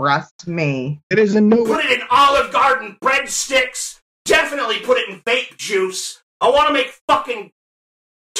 Trust 0.00 0.46
me. 0.46 1.00
It 1.10 1.18
is 1.18 1.34
in 1.36 1.48
no 1.48 1.62
way. 1.62 1.70
Put 1.70 1.84
it 1.86 2.00
in 2.00 2.06
Olive 2.10 2.52
Garden 2.52 2.96
breadsticks. 3.02 4.00
Definitely 4.24 4.80
put 4.80 4.98
it 4.98 5.08
in 5.08 5.20
vape 5.20 5.56
juice. 5.56 6.22
I 6.40 6.50
want 6.50 6.68
to 6.68 6.74
make 6.74 6.98
fucking 7.08 7.52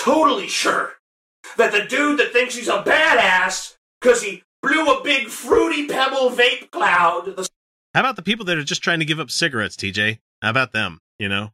totally 0.07 0.49
sure 0.49 0.93
that 1.57 1.73
the 1.73 1.85
dude 1.85 2.19
that 2.19 2.33
thinks 2.33 2.55
he's 2.55 2.69
a 2.69 2.83
badass 2.83 3.77
because 4.01 4.23
he 4.23 4.43
blew 4.63 4.87
a 4.87 5.03
big 5.03 5.29
fruity 5.29 5.87
pebble 5.87 6.31
vape 6.31 6.71
cloud. 6.71 7.27
The 7.27 7.49
How 7.95 8.01
about 8.01 8.17
the 8.17 8.23
people 8.23 8.45
that 8.47 8.57
are 8.59 8.65
just 8.65 8.83
trying 8.83 9.01
to 9.01 9.05
give 9.05 9.21
up 9.21 9.31
cigarettes, 9.31 9.77
TJ? 9.77 10.19
How 10.43 10.51
about 10.51 10.73
them? 10.73 11.01
You 11.19 11.29
know. 11.29 11.51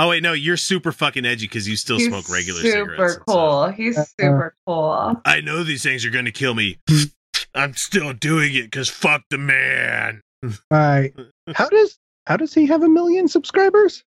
Oh 0.00 0.10
wait, 0.10 0.22
no, 0.22 0.32
you're 0.32 0.56
super 0.56 0.92
fucking 0.92 1.26
edgy 1.26 1.46
because 1.46 1.68
you 1.68 1.74
still 1.74 1.98
He's 1.98 2.06
smoke 2.06 2.30
regular 2.30 2.60
super 2.60 2.92
cigarettes. 2.92 3.14
so- 3.14 3.22
cool. 3.26 3.66
He's 3.68 3.98
Uh, 3.98 4.04
super 4.20 4.54
cool. 4.66 5.20
I 5.24 5.40
know 5.40 5.64
these 5.64 5.82
things 5.82 6.04
are 6.04 6.10
going 6.10 6.26
to 6.26 6.30
kill 6.32 6.54
me. 6.54 6.78
I'm 7.54 7.74
still 7.74 8.12
doing 8.12 8.54
it 8.54 8.64
because 8.64 8.88
fuck 8.88 9.22
the 9.30 9.38
man. 9.38 10.22
Right. 10.70 11.12
How 11.54 11.68
does 11.68 11.98
how 12.28 12.36
does 12.36 12.54
he 12.54 12.66
have 12.66 12.84
a 12.84 12.88
million 12.88 13.26
subscribers? 13.26 14.04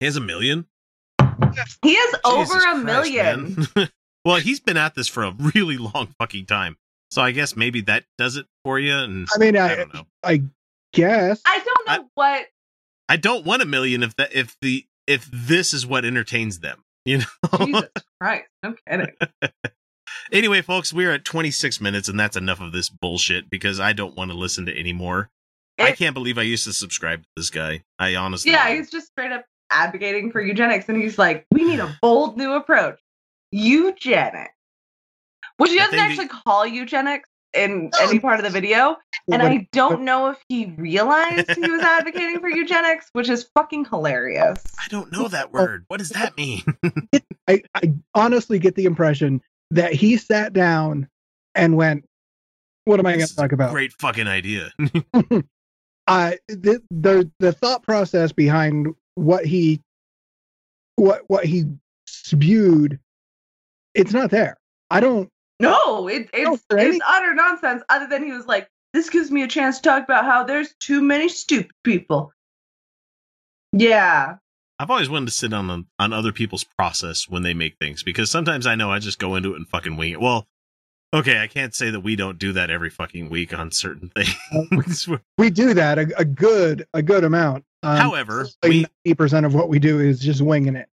He 0.00 0.06
has 0.06 0.16
a 0.16 0.20
million. 0.20 0.66
He 1.82 1.94
has 1.96 2.14
over 2.24 2.44
Jesus 2.44 2.54
a 2.54 2.60
Christ, 2.60 2.84
million. 2.84 3.66
man. 3.76 3.88
well, 4.24 4.36
he's 4.36 4.60
been 4.60 4.76
at 4.76 4.94
this 4.94 5.08
for 5.08 5.24
a 5.24 5.32
really 5.54 5.76
long 5.78 6.14
fucking 6.18 6.46
time. 6.46 6.76
So 7.10 7.20
I 7.20 7.32
guess 7.32 7.56
maybe 7.56 7.82
that 7.82 8.04
does 8.16 8.36
it 8.36 8.46
for 8.64 8.78
you. 8.78 8.94
And 8.96 9.28
I 9.34 9.38
mean, 9.38 9.56
I 9.56 9.72
I 9.72 9.76
don't 9.76 9.94
know. 9.94 10.06
I 10.22 10.42
guess. 10.92 11.40
I 11.44 11.60
don't 11.64 11.86
know 11.88 12.08
what. 12.14 12.46
I 13.08 13.16
don't 13.16 13.44
want 13.44 13.62
a 13.62 13.66
million 13.66 14.02
if 14.02 14.16
that 14.16 14.34
if 14.34 14.56
the 14.62 14.86
if 15.06 15.28
this 15.30 15.74
is 15.74 15.86
what 15.86 16.04
entertains 16.04 16.60
them. 16.60 16.84
You 17.04 17.18
know. 17.18 17.66
Jesus 17.66 17.88
Christ! 18.20 18.44
No 18.62 18.76
kidding. 18.86 19.08
anyway, 20.32 20.62
folks, 20.62 20.92
we're 20.92 21.10
at 21.10 21.24
26 21.24 21.80
minutes, 21.80 22.08
and 22.08 22.18
that's 22.18 22.36
enough 22.36 22.60
of 22.60 22.70
this 22.70 22.88
bullshit 22.88 23.50
because 23.50 23.80
I 23.80 23.92
don't 23.92 24.16
want 24.16 24.30
to 24.30 24.36
listen 24.36 24.66
to 24.66 24.78
any 24.78 24.92
more. 24.92 25.28
I 25.80 25.90
can't 25.92 26.14
believe 26.14 26.38
I 26.38 26.42
used 26.42 26.64
to 26.66 26.72
subscribe 26.72 27.22
to 27.24 27.28
this 27.36 27.50
guy. 27.50 27.82
I 27.98 28.14
honestly. 28.14 28.52
Yeah, 28.52 28.72
he's 28.72 28.88
just 28.88 29.08
straight 29.08 29.32
up 29.32 29.44
advocating 29.72 30.30
for 30.30 30.40
eugenics, 30.40 30.88
and 30.88 31.00
he's 31.00 31.18
like, 31.18 31.46
"We 31.50 31.64
need 31.64 31.80
a 31.80 31.96
bold 32.00 32.36
new 32.36 32.52
approach, 32.52 33.00
eugenics," 33.50 34.54
which 35.56 35.70
he 35.70 35.78
doesn't 35.78 35.92
thing 35.92 36.00
actually 36.00 36.28
call 36.28 36.66
eugenics 36.66 37.28
in 37.54 37.90
any 38.00 38.18
part 38.18 38.38
of 38.38 38.44
the 38.44 38.50
video. 38.50 38.96
And 39.30 39.42
I 39.42 39.68
don't 39.72 40.02
know 40.02 40.30
if 40.30 40.38
he 40.48 40.66
realized 40.76 41.50
he 41.50 41.70
was 41.70 41.80
advocating 41.82 42.40
for 42.40 42.48
eugenics, 42.48 43.08
which 43.12 43.28
is 43.28 43.48
fucking 43.54 43.86
hilarious. 43.86 44.62
I 44.78 44.88
don't 44.88 45.12
know 45.12 45.28
that 45.28 45.52
word. 45.52 45.84
What 45.88 45.98
does 45.98 46.10
that 46.10 46.36
mean? 46.36 46.62
I, 47.48 47.62
I 47.74 47.94
honestly 48.14 48.58
get 48.58 48.74
the 48.74 48.84
impression 48.84 49.40
that 49.70 49.92
he 49.92 50.16
sat 50.16 50.52
down 50.52 51.08
and 51.54 51.76
went, 51.76 52.04
"What 52.84 53.00
am 53.00 53.06
I 53.06 53.16
going 53.16 53.26
to 53.26 53.36
talk 53.36 53.52
about?" 53.52 53.72
Great 53.72 53.92
fucking 53.92 54.28
idea. 54.28 54.72
uh, 56.06 56.32
the, 56.48 56.82
the 56.90 57.30
the 57.38 57.52
thought 57.52 57.82
process 57.82 58.32
behind 58.32 58.88
what 59.14 59.44
he 59.44 59.80
what 60.96 61.22
what 61.26 61.44
he 61.44 61.64
spewed, 62.06 62.98
it's 63.94 64.12
not 64.12 64.30
there. 64.30 64.56
I 64.90 65.00
don't. 65.00 65.28
No, 65.60 66.08
it, 66.08 66.28
No, 66.34 66.54
it's 66.54 66.64
for 66.68 66.78
any- 66.78 66.96
it's 66.96 67.04
utter 67.06 67.34
nonsense. 67.34 67.82
Other 67.88 68.06
than 68.08 68.24
he 68.24 68.32
was 68.32 68.46
like, 68.46 68.68
"This 68.92 69.10
gives 69.10 69.30
me 69.30 69.42
a 69.42 69.48
chance 69.48 69.76
to 69.78 69.82
talk 69.82 70.02
about 70.04 70.24
how 70.24 70.44
there's 70.44 70.74
too 70.80 71.00
many 71.02 71.28
stupid 71.28 71.70
people." 71.84 72.32
Yeah, 73.72 74.36
I've 74.78 74.90
always 74.90 75.08
wanted 75.08 75.26
to 75.26 75.32
sit 75.32 75.52
on 75.52 75.86
on 75.98 76.12
other 76.12 76.32
people's 76.32 76.64
process 76.64 77.28
when 77.28 77.42
they 77.42 77.54
make 77.54 77.76
things 77.78 78.02
because 78.02 78.30
sometimes 78.30 78.66
I 78.66 78.74
know 78.74 78.90
I 78.90 78.98
just 78.98 79.18
go 79.18 79.34
into 79.36 79.52
it 79.54 79.56
and 79.56 79.68
fucking 79.68 79.96
wing 79.96 80.12
it. 80.12 80.20
Well, 80.20 80.46
okay, 81.12 81.40
I 81.40 81.46
can't 81.46 81.74
say 81.74 81.90
that 81.90 82.00
we 82.00 82.16
don't 82.16 82.38
do 82.38 82.52
that 82.54 82.70
every 82.70 82.90
fucking 82.90 83.28
week 83.30 83.56
on 83.56 83.70
certain 83.70 84.08
things. 84.16 85.08
We 85.38 85.50
do 85.50 85.74
that 85.74 85.98
a, 85.98 86.12
a 86.18 86.24
good 86.24 86.86
a 86.94 87.02
good 87.02 87.24
amount. 87.24 87.64
Um, 87.82 87.96
However, 87.96 88.46
we 88.62 88.86
ninety 89.04 89.14
percent 89.14 89.46
of 89.46 89.54
what 89.54 89.68
we 89.68 89.78
do 89.78 89.98
is 90.00 90.20
just 90.20 90.40
winging 90.40 90.76
it. 90.76 90.88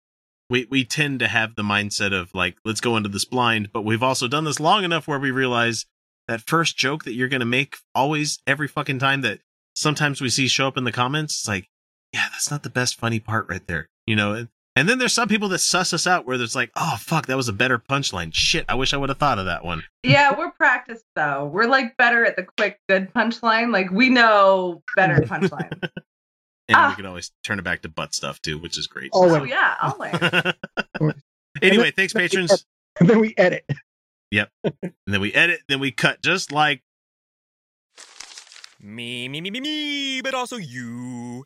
we 0.49 0.65
we 0.69 0.85
tend 0.85 1.19
to 1.19 1.27
have 1.27 1.55
the 1.55 1.63
mindset 1.63 2.13
of 2.13 2.33
like 2.33 2.57
let's 2.63 2.79
go 2.81 2.95
into 2.95 3.09
this 3.09 3.25
blind, 3.25 3.69
but 3.73 3.81
we've 3.83 4.03
also 4.03 4.27
done 4.27 4.45
this 4.45 4.59
long 4.59 4.83
enough 4.83 5.07
where 5.07 5.19
we 5.19 5.31
realize 5.31 5.85
that 6.27 6.41
first 6.41 6.77
joke 6.77 7.03
that 7.05 7.13
you're 7.13 7.27
going 7.27 7.39
to 7.41 7.45
make 7.45 7.77
always 7.95 8.39
every 8.47 8.67
fucking 8.67 8.99
time 8.99 9.21
that 9.21 9.39
sometimes 9.75 10.21
we 10.21 10.29
see 10.29 10.47
show 10.47 10.67
up 10.67 10.77
in 10.77 10.83
the 10.83 10.91
comments, 10.91 11.39
it's 11.39 11.47
like, 11.47 11.69
yeah, 12.13 12.27
that's 12.31 12.49
not 12.51 12.63
the 12.63 12.69
best 12.69 12.97
funny 12.97 13.19
part 13.19 13.47
right 13.49 13.65
there, 13.67 13.89
you 14.05 14.15
know. 14.15 14.47
And, 14.77 14.81
and 14.81 14.89
then 14.89 14.99
there's 14.99 15.13
some 15.13 15.27
people 15.27 15.49
that 15.49 15.59
suss 15.59 15.91
us 15.93 16.05
out 16.05 16.25
where 16.25 16.37
there's 16.37 16.55
like, 16.55 16.71
oh 16.75 16.97
fuck, 16.99 17.25
that 17.27 17.37
was 17.37 17.47
a 17.47 17.53
better 17.53 17.79
punchline. 17.79 18.33
Shit, 18.33 18.65
I 18.69 18.75
wish 18.75 18.93
I 18.93 18.97
would 18.97 19.09
have 19.09 19.17
thought 19.17 19.39
of 19.39 19.45
that 19.45 19.65
one. 19.65 19.83
yeah, 20.03 20.37
we're 20.37 20.51
practiced 20.51 21.05
though. 21.15 21.45
We're 21.45 21.65
like 21.67 21.97
better 21.97 22.25
at 22.25 22.35
the 22.35 22.43
quick, 22.57 22.79
good 22.87 23.11
punchline. 23.13 23.71
Like 23.73 23.89
we 23.91 24.09
know 24.09 24.83
better 24.95 25.17
punchline. 25.21 25.89
And 26.69 26.75
Ah. 26.75 26.89
we 26.89 26.95
can 26.97 27.05
always 27.05 27.31
turn 27.45 27.59
it 27.59 27.61
back 27.63 27.81
to 27.83 27.87
butt 27.87 28.13
stuff 28.13 28.41
too, 28.41 28.57
which 28.57 28.77
is 28.77 28.87
great. 28.87 29.09
Oh, 29.13 29.39
oh 29.39 29.43
yeah, 29.45 29.75
always. 29.81 30.13
anyway, 31.61 31.91
thanks, 31.91 32.11
patrons. 32.11 32.65
And 32.99 33.09
then 33.09 33.19
we 33.21 33.33
edit. 33.37 33.63
Yep. 34.31 34.49
and 34.83 34.93
then 35.05 35.21
we 35.21 35.33
edit, 35.33 35.61
then 35.69 35.79
we 35.79 35.91
cut, 35.91 36.21
just 36.21 36.51
like 36.51 36.83
Me, 38.81 39.29
me, 39.29 39.39
me, 39.39 39.49
me, 39.49 39.61
me, 39.61 40.21
but 40.21 40.33
also 40.33 40.57
you. 40.57 41.45